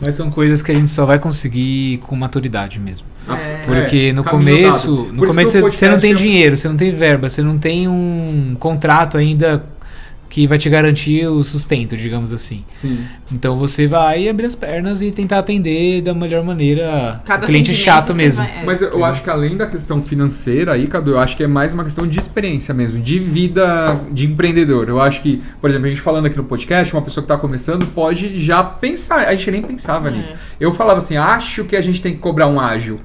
Mas 0.00 0.14
são 0.14 0.30
coisas 0.30 0.62
que 0.62 0.72
a 0.72 0.74
gente 0.74 0.88
só 0.90 1.04
vai 1.04 1.18
conseguir 1.18 1.98
com 1.98 2.16
maturidade 2.16 2.78
mesmo. 2.80 3.06
É. 3.28 3.64
Porque 3.66 4.12
no 4.14 4.24
caminho 4.24 4.62
começo, 4.62 4.86
dado. 5.04 5.12
no 5.12 5.26
começo 5.26 5.60
você- 5.60 5.88
não 5.90 5.98
tem 5.98 6.12
é- 6.12 6.14
dinheiro, 6.14 6.56
você 6.56 6.68
não 6.68 6.76
tem 6.76 6.90
verba, 6.90 7.28
você 7.28 7.42
não 7.42 7.58
tem 7.58 7.86
um 7.86 8.56
contrato 8.58 9.18
ainda 9.18 9.62
que 10.30 10.46
vai 10.46 10.56
te 10.56 10.70
garantir 10.70 11.26
o 11.26 11.42
sustento, 11.42 11.96
digamos 11.96 12.32
assim. 12.32 12.64
Sim. 12.68 13.00
Então 13.32 13.58
você 13.58 13.86
vai 13.86 14.28
abrir 14.28 14.46
as 14.46 14.54
pernas 14.54 15.02
e 15.02 15.10
tentar 15.10 15.40
atender 15.40 16.00
da 16.02 16.14
melhor 16.14 16.42
maneira 16.44 17.20
Cada 17.26 17.42
o 17.44 17.46
cliente 17.46 17.74
chato 17.74 18.14
mesmo. 18.14 18.42
vai- 18.42 18.60
é. 18.60 18.64
Mas 18.64 18.80
eu, 18.80 18.90
eu 18.90 19.04
acho 19.04 19.22
que 19.24 19.28
além 19.28 19.56
da 19.56 19.66
questão 19.66 20.00
financeira 20.02 20.72
aí, 20.74 20.86
Cadu, 20.86 21.10
eu 21.10 21.18
acho 21.18 21.36
que 21.36 21.42
é 21.42 21.46
mais 21.48 21.74
uma 21.74 21.82
questão 21.82 22.06
de 22.06 22.16
experiência 22.18 22.72
mesmo, 22.72 23.00
de 23.02 23.18
vida 23.18 23.98
de 24.12 24.24
empreendedor. 24.26 24.88
Eu 24.88 25.00
acho 25.00 25.20
que, 25.20 25.42
por 25.60 25.68
exemplo, 25.68 25.86
a 25.86 25.90
gente 25.90 26.00
falando 26.00 26.26
aqui 26.26 26.36
no 26.36 26.44
podcast, 26.44 26.94
uma 26.94 27.02
pessoa 27.02 27.22
que 27.22 27.32
está 27.32 27.36
começando 27.36 27.84
pode 27.88 28.38
já 28.38 28.62
pensar, 28.62 29.26
a 29.26 29.34
gente 29.34 29.50
nem 29.50 29.62
pensava 29.62 30.08
É. 30.08 30.10
nisso. 30.12 30.32
Eu 30.60 30.72
falava 30.72 30.98
assim, 30.98 31.16
acho 31.16 31.64
que 31.64 31.74
a 31.74 31.80
gente 31.80 32.00
tem 32.00 32.12
que 32.12 32.18
cobrar 32.18 32.46
um 32.46 32.60
ágil. 32.60 33.00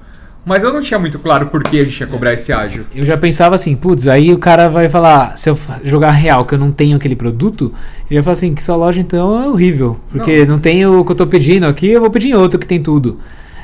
Mas 0.46 0.64
eu 0.64 0.72
não 0.72 0.80
tinha 0.80 1.00
muito 1.00 1.18
claro 1.18 1.48
por 1.48 1.64
que 1.64 1.80
a 1.80 1.84
gente 1.84 2.00
ia 2.00 2.06
cobrar 2.06 2.32
esse 2.34 2.54
ágil. 2.54 2.84
Eu 2.96 3.04
já 3.06 3.18
pensava 3.18 3.56
assim, 3.56 3.75
putz, 3.75 4.08
aí 4.08 4.32
o 4.32 4.38
cara 4.38 4.70
vai 4.70 4.88
falar, 4.88 5.36
se 5.38 5.50
eu 5.50 5.58
jogar 5.84 6.12
real 6.12 6.46
que 6.46 6.54
eu 6.54 6.60
não 6.60 6.72
tenho 6.72 6.96
aquele 6.98 7.16
produto, 7.16 7.74
ele 8.10 8.20
vai 8.20 8.24
falar 8.24 8.34
assim, 8.34 8.54
que 8.54 8.64
sua 8.64 8.75
loja 8.75 9.00
então 9.02 9.44
é 9.44 9.48
horrível. 9.50 9.98
Porque 10.12 10.46
não, 10.46 10.60
tem 10.60 10.86
o 10.86 11.04
que 11.04 11.12
eu 11.12 11.16
tô 11.16 11.25
pedindo 11.25 11.66
aqui, 11.66 11.90
eu 11.90 12.00
vou 12.02 12.12
pedir 12.12 12.30
em 12.30 12.36
outro 12.36 12.60
que 12.60 12.68
tem 12.68 12.80
tudo. 12.82 13.20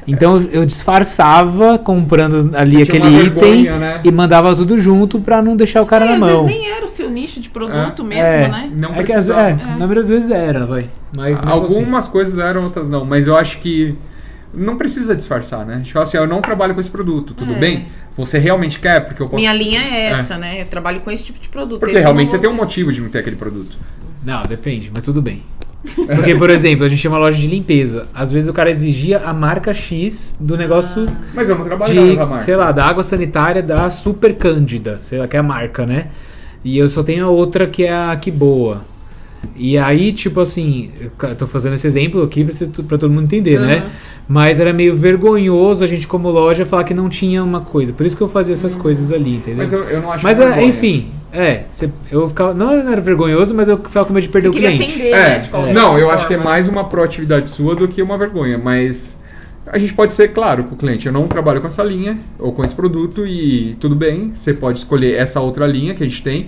Então 0.07 0.43
eu 0.51 0.65
disfarçava 0.65 1.77
comprando 1.77 2.49
ali 2.55 2.77
Você 2.77 2.81
aquele 2.83 3.07
uma 3.07 3.21
item 3.21 3.31
vergonha, 3.63 3.77
né? 3.77 4.01
e 4.03 4.11
mandava 4.11 4.55
tudo 4.55 4.79
junto 4.79 5.19
pra 5.21 5.43
não 5.43 5.55
deixar 5.55 5.83
o 5.83 5.85
cara 5.85 6.05
É, 6.05 6.07
na 6.07 6.13
às 6.15 6.19
mão. 6.19 6.45
vezes 6.47 6.59
nem 6.61 6.71
era 6.71 6.83
o 6.85 6.89
seu 6.89 7.07
nicho 7.11 7.39
de 7.39 7.49
produto 7.49 8.01
É. 8.01 8.05
mesmo, 8.05 8.25
é, 8.25 8.47
né? 8.47 8.71
Não 8.75 8.89
é 8.89 9.03
que 9.03 9.13
as, 9.13 9.27
precisava. 9.27 9.49
é, 9.49 9.53
na 9.53 9.77
maioria 9.77 10.01
das 10.01 10.09
vezes 10.09 10.31
era, 10.31 10.65
vai. 10.65 10.85
Mas 11.15 11.39
mesmo 11.39 11.51
Algumas 11.51 12.07
coisas 12.07 12.39
eram, 12.39 12.63
outras 12.63 12.89
não. 12.89 13.05
Mas 13.05 13.27
eu 13.27 13.35
acho 13.37 13.59
que 13.59 13.95
não 14.53 14.77
precisa 14.77 15.15
disfarçar, 15.15 15.65
né? 15.65 15.81
Tipo 15.85 15.99
assim, 15.99 16.17
eu 16.17 16.27
não 16.27 16.41
trabalho 16.41 16.73
com 16.73 16.81
esse 16.81 16.89
produto, 16.89 17.33
tudo 17.33 17.53
É. 17.53 17.57
bem? 17.57 17.85
Você 18.17 18.37
realmente 18.37 18.79
quer? 18.79 18.99
Porque 19.05 19.21
eu 19.21 19.27
posso... 19.27 19.37
Minha 19.39 19.53
linha 19.53 19.79
é 19.81 20.07
essa, 20.11 20.37
né? 20.37 20.61
Eu 20.61 20.65
trabalho 20.65 20.99
com 21.01 21.09
esse 21.09 21.23
tipo 21.23 21.39
de 21.39 21.47
produto. 21.49 21.79
Porque 21.79 21.93
Esse 21.95 21.99
eu 22.01 22.03
realmente 22.03 22.31
você 22.31 22.37
tem 22.37 22.49
um 22.49 22.53
motivo 22.53 22.91
de 22.91 22.99
não 23.01 23.09
ter 23.09 23.19
aquele 23.19 23.35
produto. 23.37 23.77
Não, 24.23 24.41
depende, 24.43 24.91
mas 24.93 25.03
tudo 25.03 25.21
bem. 25.21 25.43
Porque, 25.95 26.35
por 26.35 26.49
exemplo, 26.51 26.85
a 26.85 26.87
gente 26.87 26.99
tinha 27.01 27.09
uma 27.09 27.17
loja 27.17 27.37
de 27.37 27.47
limpeza. 27.47 28.07
Às 28.13 28.31
vezes 28.31 28.47
o 28.47 28.53
cara 28.53 28.69
exigia 28.69 29.19
a 29.19 29.33
marca 29.33 29.73
X 29.73 30.37
do 30.39 30.55
negócio 30.55 31.07
Mas 31.33 31.49
eu 31.49 31.57
não 31.57 31.63
trabalho 31.65 31.91
de, 32.09 32.15
com 32.15 32.21
a 32.21 32.25
marca. 32.27 32.43
sei 32.43 32.55
lá, 32.55 32.71
da 32.71 32.85
água 32.85 33.01
sanitária 33.01 33.63
da 33.63 33.89
Super 33.89 34.35
Cândida, 34.35 34.99
sei 35.01 35.17
lá, 35.17 35.27
que 35.27 35.35
é 35.35 35.39
a 35.39 35.43
marca, 35.43 35.85
né? 35.87 36.09
E 36.63 36.77
eu 36.77 36.87
só 36.87 37.01
tenho 37.01 37.25
a 37.25 37.29
outra 37.29 37.65
que 37.65 37.83
é 37.83 37.91
a 37.93 38.15
Que 38.15 38.29
Boa. 38.29 38.83
E 39.55 39.75
aí, 39.75 40.11
tipo 40.13 40.39
assim, 40.39 40.91
eu 41.23 41.35
tô 41.35 41.47
fazendo 41.47 41.73
esse 41.73 41.87
exemplo 41.87 42.21
aqui 42.21 42.43
pra, 42.43 42.53
vocês- 42.53 42.69
pra 42.69 42.97
todo 42.99 43.09
mundo 43.09 43.23
entender, 43.23 43.59
né? 43.59 43.89
Mas 44.31 44.59
era 44.61 44.71
meio 44.71 44.95
vergonhoso 44.95 45.83
a 45.83 45.87
gente, 45.87 46.07
como 46.07 46.29
loja, 46.29 46.65
falar 46.65 46.83
que 46.85 46.93
não 46.93 47.09
tinha 47.09 47.43
uma 47.43 47.59
coisa. 47.61 47.91
Por 47.91 48.05
isso 48.05 48.15
que 48.15 48.23
eu 48.23 48.29
fazia 48.29 48.53
essas 48.53 48.73
coisas 48.75 49.11
ali, 49.11 49.35
entendeu? 49.35 49.57
Mas 49.57 49.73
eu, 49.73 49.83
eu 49.83 50.01
não 50.01 50.11
acho 50.11 50.23
Mas, 50.23 50.39
é 50.39 50.43
é, 50.43 50.45
vergonha. 50.47 50.67
enfim, 50.67 51.09
é. 51.33 51.63
cê- 51.71 51.89
eu 52.11 52.29
ficava, 52.29 52.53
não 52.53 52.71
era 52.71 53.01
vergonhoso, 53.01 53.53
mas 53.53 53.67
eu 53.67 53.77
ficava 53.77 54.05
com 54.05 54.13
medo 54.13 54.23
de 54.23 54.29
perder 54.29 54.47
Você 54.47 54.57
o 54.57 54.61
queria 54.61 54.71
cliente. 54.77 54.93
atender, 54.93 55.11
né? 55.11 55.39
De 55.39 55.47
É, 55.47 55.49
qualquer 55.49 55.73
não, 55.73 55.93
eu 55.97 56.05
forma. 56.05 56.13
acho 56.13 56.27
que 56.27 56.33
é 56.33 56.37
mais 56.37 56.69
uma 56.69 56.85
proatividade 56.85 57.49
sua 57.49 57.75
do 57.75 57.87
que 57.87 58.01
uma 58.01 58.17
vergonha, 58.17 58.57
mas 58.57 59.19
a 59.67 59.77
gente 59.77 59.93
pode 59.93 60.13
ser 60.13 60.29
claro 60.29 60.63
pro 60.63 60.75
cliente, 60.77 61.07
eu 61.07 61.11
não 61.13 61.27
trabalho 61.27 61.59
com 61.59 61.67
essa 61.67 61.83
linha 61.83 62.17
ou 62.39 62.51
com 62.53 62.63
esse 62.63 62.73
produto 62.73 63.25
e 63.27 63.75
tudo 63.79 63.95
bem, 63.95 64.31
você 64.33 64.53
pode 64.53 64.79
escolher 64.79 65.15
essa 65.15 65.39
outra 65.41 65.67
linha 65.67 65.93
que 65.93 66.03
a 66.03 66.07
gente 66.07 66.23
tem. 66.23 66.47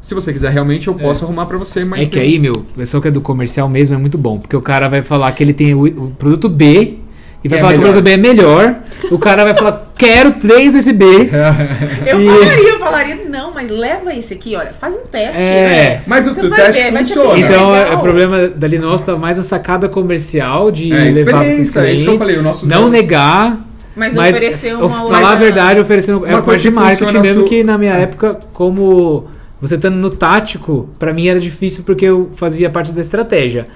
Se 0.00 0.14
você 0.14 0.32
quiser 0.32 0.50
realmente, 0.50 0.88
eu 0.88 0.94
posso 0.94 1.24
arrumar 1.26 1.44
pra 1.44 1.58
você, 1.58 1.84
mas 1.84 2.00
É 2.00 2.04
que 2.06 2.10
tem- 2.12 2.22
aí, 2.22 2.38
meu, 2.38 2.54
o 2.54 2.62
pessoal 2.62 3.02
que 3.02 3.08
é 3.08 3.10
do 3.10 3.20
comercial 3.20 3.68
mesmo 3.68 3.94
é 3.94 3.98
muito 3.98 4.16
bom, 4.16 4.38
porque 4.38 4.56
o 4.56 4.62
cara 4.62 4.88
vai 4.88 5.02
falar 5.02 5.30
que 5.32 5.42
ele 5.44 5.52
tem 5.52 5.74
o, 5.74 5.84
o 5.84 6.10
produto 6.18 6.48
B 6.48 6.99
e 7.42 7.48
vai 7.48 7.58
é 7.58 7.62
falar 7.62 7.72
que 7.72 7.78
o 7.78 7.80
melhor. 7.82 7.92
produto 7.94 8.04
B 8.04 8.10
é 8.12 8.16
melhor. 8.16 8.76
o 9.10 9.18
cara 9.18 9.44
vai 9.44 9.54
falar, 9.54 9.90
quero 9.96 10.32
três 10.32 10.72
desse 10.72 10.92
B. 10.92 11.04
Eu 12.06 12.20
E- 12.20 12.26
falaria, 12.26 12.68
eu 12.68 12.78
falaria, 12.78 13.18
não, 13.28 13.52
mas 13.54 13.68
leva 13.70 14.14
esse 14.14 14.34
aqui, 14.34 14.54
olha, 14.56 14.72
faz 14.72 14.94
um 14.94 15.06
teste. 15.06 15.40
É. 15.40 15.68
né? 15.98 16.02
Mas 16.06 16.26
o, 16.26 16.30
o 16.32 16.50
teste 16.50 16.82
ver, 16.82 16.98
funciona. 16.98 17.38
Então, 17.38 17.74
é, 17.74 17.94
o 17.94 17.98
problema 18.00 18.48
dali 18.48 18.78
nosso 18.78 19.04
tá 19.06 19.16
mais 19.16 19.38
a 19.38 19.42
sacada 19.42 19.88
comercial 19.88 20.70
de 20.70 20.92
É, 20.92 21.10
levar 21.10 21.30
pra 21.38 21.46
esses 21.46 21.68
experiência, 21.68 21.78
é 21.80 21.82
clientes, 21.82 22.00
isso 22.00 22.04
que 22.04 22.14
eu 22.14 22.18
falei, 22.18 22.36
o 22.38 22.42
nosso 22.42 22.66
não 22.66 22.76
zero- 22.78 22.88
negar, 22.90 23.60
Mas, 23.96 24.14
mas 24.14 24.36
oferecer 24.36 24.74
uma 24.74 24.88
falar 24.88 25.18
a 25.18 25.20
outra- 25.22 25.36
verdade, 25.36 25.80
oferecendo 25.80 26.26
é 26.26 26.30
Uma 26.30 26.38
a 26.38 26.42
coisa 26.42 26.44
parte 26.44 26.62
de 26.62 26.70
marketing 26.70 27.18
mesmo 27.20 27.42
su- 27.42 27.48
que 27.48 27.64
na 27.64 27.76
minha 27.78 27.94
É. 27.94 28.02
época, 28.02 28.38
como 28.52 29.26
você 29.60 29.74
estando 29.74 29.96
no 29.96 30.10
tático, 30.10 30.88
pra 30.98 31.12
mim 31.12 31.26
era 31.28 31.38
difícil 31.40 31.84
porque 31.84 32.04
eu 32.06 32.30
fazia 32.34 32.70
parte 32.70 32.92
da 32.92 33.00
estratégia. 33.00 33.66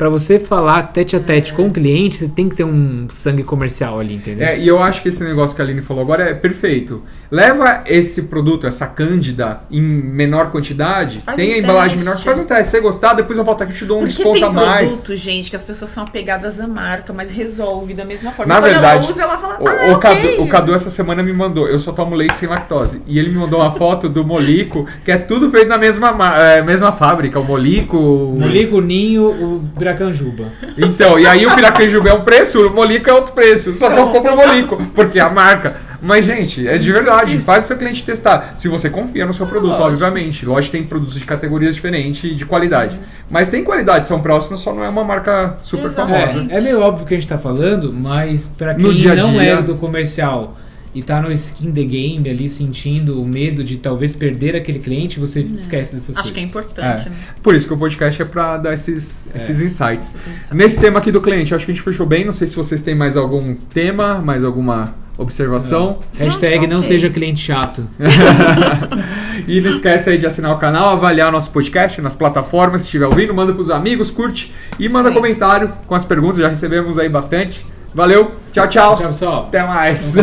Pra 0.00 0.08
você 0.08 0.40
falar 0.40 0.84
tete 0.94 1.14
a 1.14 1.20
tete 1.20 1.52
com 1.52 1.66
o 1.66 1.70
cliente, 1.70 2.16
você 2.16 2.26
tem 2.28 2.48
que 2.48 2.56
ter 2.56 2.64
um 2.64 3.06
sangue 3.10 3.42
comercial 3.42 4.00
ali, 4.00 4.14
entendeu? 4.14 4.46
É, 4.48 4.58
e 4.58 4.66
eu 4.66 4.82
acho 4.82 5.02
que 5.02 5.10
esse 5.10 5.22
negócio 5.22 5.54
que 5.54 5.60
a 5.60 5.64
Aline 5.66 5.82
falou 5.82 6.02
agora 6.02 6.22
é 6.30 6.32
perfeito. 6.32 7.02
Leva 7.30 7.82
esse 7.84 8.22
produto, 8.22 8.66
essa 8.66 8.86
cândida, 8.86 9.60
em 9.70 9.78
menor 9.82 10.50
quantidade, 10.50 11.20
Faz 11.20 11.36
tem 11.36 11.50
um 11.50 11.54
a 11.56 11.58
embalagem 11.58 11.98
teste. 11.98 12.08
menor, 12.08 12.22
faz 12.24 12.38
um 12.38 12.44
teste. 12.46 12.64
Se 12.64 12.70
você 12.70 12.80
gostar, 12.80 13.12
depois 13.12 13.36
eu 13.38 13.44
volto 13.44 13.62
aqui 13.62 13.72
e 13.74 13.76
te 13.76 13.84
dou 13.84 13.98
um 13.98 14.00
Porque 14.00 14.14
desconto 14.14 14.38
tem 14.38 14.44
a 14.48 14.50
mais. 14.50 14.88
produto, 14.88 15.14
gente, 15.16 15.50
que 15.50 15.56
as 15.56 15.62
pessoas 15.62 15.90
são 15.90 16.04
apegadas 16.04 16.58
à 16.58 16.66
marca, 16.66 17.12
mas 17.12 17.30
resolve 17.30 17.92
da 17.92 18.06
mesma 18.06 18.32
forma. 18.32 18.54
Na 18.54 18.58
Quando 18.62 18.72
verdade, 18.72 19.04
ela 19.04 19.12
usa, 19.12 19.22
ela 19.22 19.36
fala, 19.36 19.58
O, 19.60 19.68
ah, 19.68 19.92
o. 19.92 19.98
Cadu, 19.98 20.42
o 20.42 20.48
Cadu 20.48 20.74
essa 20.74 20.88
semana 20.88 21.22
me 21.22 21.32
mandou, 21.34 21.68
eu 21.68 21.78
só 21.78 21.92
tomo 21.92 22.14
leite 22.16 22.38
sem 22.38 22.48
lactose. 22.48 23.02
E 23.06 23.18
ele 23.18 23.28
me 23.28 23.36
mandou 23.36 23.60
uma 23.60 23.72
foto 23.72 24.08
do 24.08 24.24
Molico, 24.24 24.86
que 25.04 25.12
é 25.12 25.18
tudo 25.18 25.50
feito 25.50 25.68
na 25.68 25.76
mesma, 25.76 26.10
ma- 26.12 26.38
é, 26.38 26.62
mesma 26.62 26.90
fábrica. 26.90 27.38
O 27.38 27.44
Molico. 27.44 27.98
o- 27.98 28.40
Molico, 28.40 28.78
o 28.78 28.80
Ninho, 28.80 29.28
o 29.28 29.60
Bracanjuba. 29.94 30.44
Então, 30.78 31.18
e 31.18 31.26
aí 31.26 31.46
o 31.46 31.54
Piracanjuba 31.54 32.08
é 32.08 32.14
um 32.14 32.22
preço, 32.22 32.66
o 32.66 32.74
Molico 32.74 33.08
é 33.10 33.12
outro 33.12 33.32
preço. 33.32 33.74
Só 33.74 33.90
que 33.90 33.98
eu 33.98 34.08
compro 34.08 34.32
o 34.34 34.36
Molico, 34.36 34.76
porque 34.94 35.18
é 35.18 35.22
a 35.22 35.30
marca. 35.30 35.76
Mas, 36.02 36.24
gente, 36.24 36.66
é 36.66 36.78
de 36.78 36.90
verdade. 36.90 37.38
Faz 37.38 37.64
o 37.64 37.66
seu 37.68 37.76
cliente 37.76 38.02
testar. 38.02 38.54
Se 38.58 38.68
você 38.68 38.88
confia 38.88 39.26
no 39.26 39.34
seu 39.34 39.46
produto, 39.46 39.72
Lógico. 39.72 39.88
obviamente. 39.88 40.46
Lógico 40.46 40.72
que 40.72 40.78
tem 40.78 40.86
produtos 40.86 41.18
de 41.18 41.24
categorias 41.26 41.74
diferentes 41.74 42.24
e 42.30 42.34
de 42.34 42.46
qualidade. 42.46 42.98
Mas 43.30 43.48
tem 43.48 43.62
qualidade, 43.62 44.06
são 44.06 44.20
próximos, 44.20 44.60
só 44.60 44.72
não 44.72 44.82
é 44.82 44.88
uma 44.88 45.04
marca 45.04 45.56
super 45.60 45.86
Exatamente. 45.86 46.28
famosa. 46.32 46.46
É, 46.52 46.56
é 46.56 46.60
meio 46.62 46.80
óbvio 46.80 47.06
que 47.06 47.14
a 47.14 47.16
gente 47.18 47.28
tá 47.28 47.38
falando, 47.38 47.92
mas 47.92 48.46
pra 48.46 48.72
No 48.74 48.88
quem 48.90 48.98
dia 48.98 49.12
a 49.12 49.16
não 49.16 49.32
dia. 49.32 49.42
é 49.42 49.62
do 49.62 49.74
comercial 49.76 50.56
e 50.94 51.02
tá 51.02 51.22
no 51.22 51.30
skin 51.32 51.70
the 51.72 51.84
game 51.84 52.28
ali 52.28 52.48
sentindo 52.48 53.20
o 53.22 53.24
medo 53.24 53.62
de 53.62 53.76
talvez 53.76 54.12
perder 54.12 54.56
aquele 54.56 54.78
cliente, 54.80 55.20
você 55.20 55.40
esquece 55.40 55.94
dessas 55.94 56.16
Acho 56.16 56.32
coisas. 56.32 56.32
que 56.32 56.40
é 56.40 56.42
importante, 56.42 57.06
É. 57.06 57.10
né? 57.10 57.16
Por 57.42 57.54
isso 57.54 57.66
que 57.68 57.72
o 57.74 57.76
podcast 57.76 58.20
é 58.20 58.24
pra 58.24 58.56
dar 58.56 58.74
esses, 58.74 59.28
esses 59.34 59.60
insights. 59.62 60.08
Esses 60.14 60.26
insights. 60.26 60.50
Nesse 60.52 60.80
tema 60.80 60.98
aqui 60.98 61.12
do 61.12 61.20
cliente, 61.20 61.54
acho 61.54 61.64
que 61.64 61.70
a 61.70 61.74
gente 61.74 61.84
fechou 61.84 62.06
bem. 62.06 62.24
Não 62.24 62.32
sei 62.32 62.48
se 62.48 62.56
vocês 62.56 62.82
têm 62.82 62.94
mais 62.94 63.16
algum 63.16 63.54
tema, 63.54 64.18
mais 64.18 64.42
alguma 64.42 64.92
observação. 65.16 65.98
Hashtag 66.18 66.56
Nossa, 66.56 66.68
não 66.68 66.78
ok. 66.78 66.88
seja 66.88 67.10
cliente 67.10 67.40
chato. 67.40 67.86
e 69.46 69.60
não 69.60 69.70
esquece 69.70 70.10
aí 70.10 70.18
de 70.18 70.26
assinar 70.26 70.52
o 70.54 70.58
canal, 70.58 70.90
avaliar 70.90 71.30
nosso 71.30 71.50
podcast 71.50 72.00
nas 72.00 72.14
plataformas, 72.14 72.82
se 72.82 72.86
estiver 72.88 73.06
ouvindo, 73.06 73.32
manda 73.34 73.52
pros 73.52 73.70
amigos, 73.70 74.10
curte 74.10 74.52
e 74.78 74.88
manda 74.88 75.08
Sim. 75.10 75.14
comentário 75.14 75.72
com 75.86 75.94
as 75.94 76.04
perguntas, 76.04 76.38
já 76.38 76.48
recebemos 76.48 76.98
aí 76.98 77.08
bastante. 77.08 77.64
Valeu, 77.94 78.36
tchau, 78.52 78.68
tchau. 78.68 78.96
Tchau, 78.96 79.06
pessoal. 79.08 79.44
Até 79.48 79.62
mais. 79.62 80.14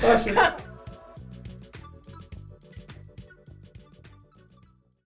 Poxa. 0.00 0.56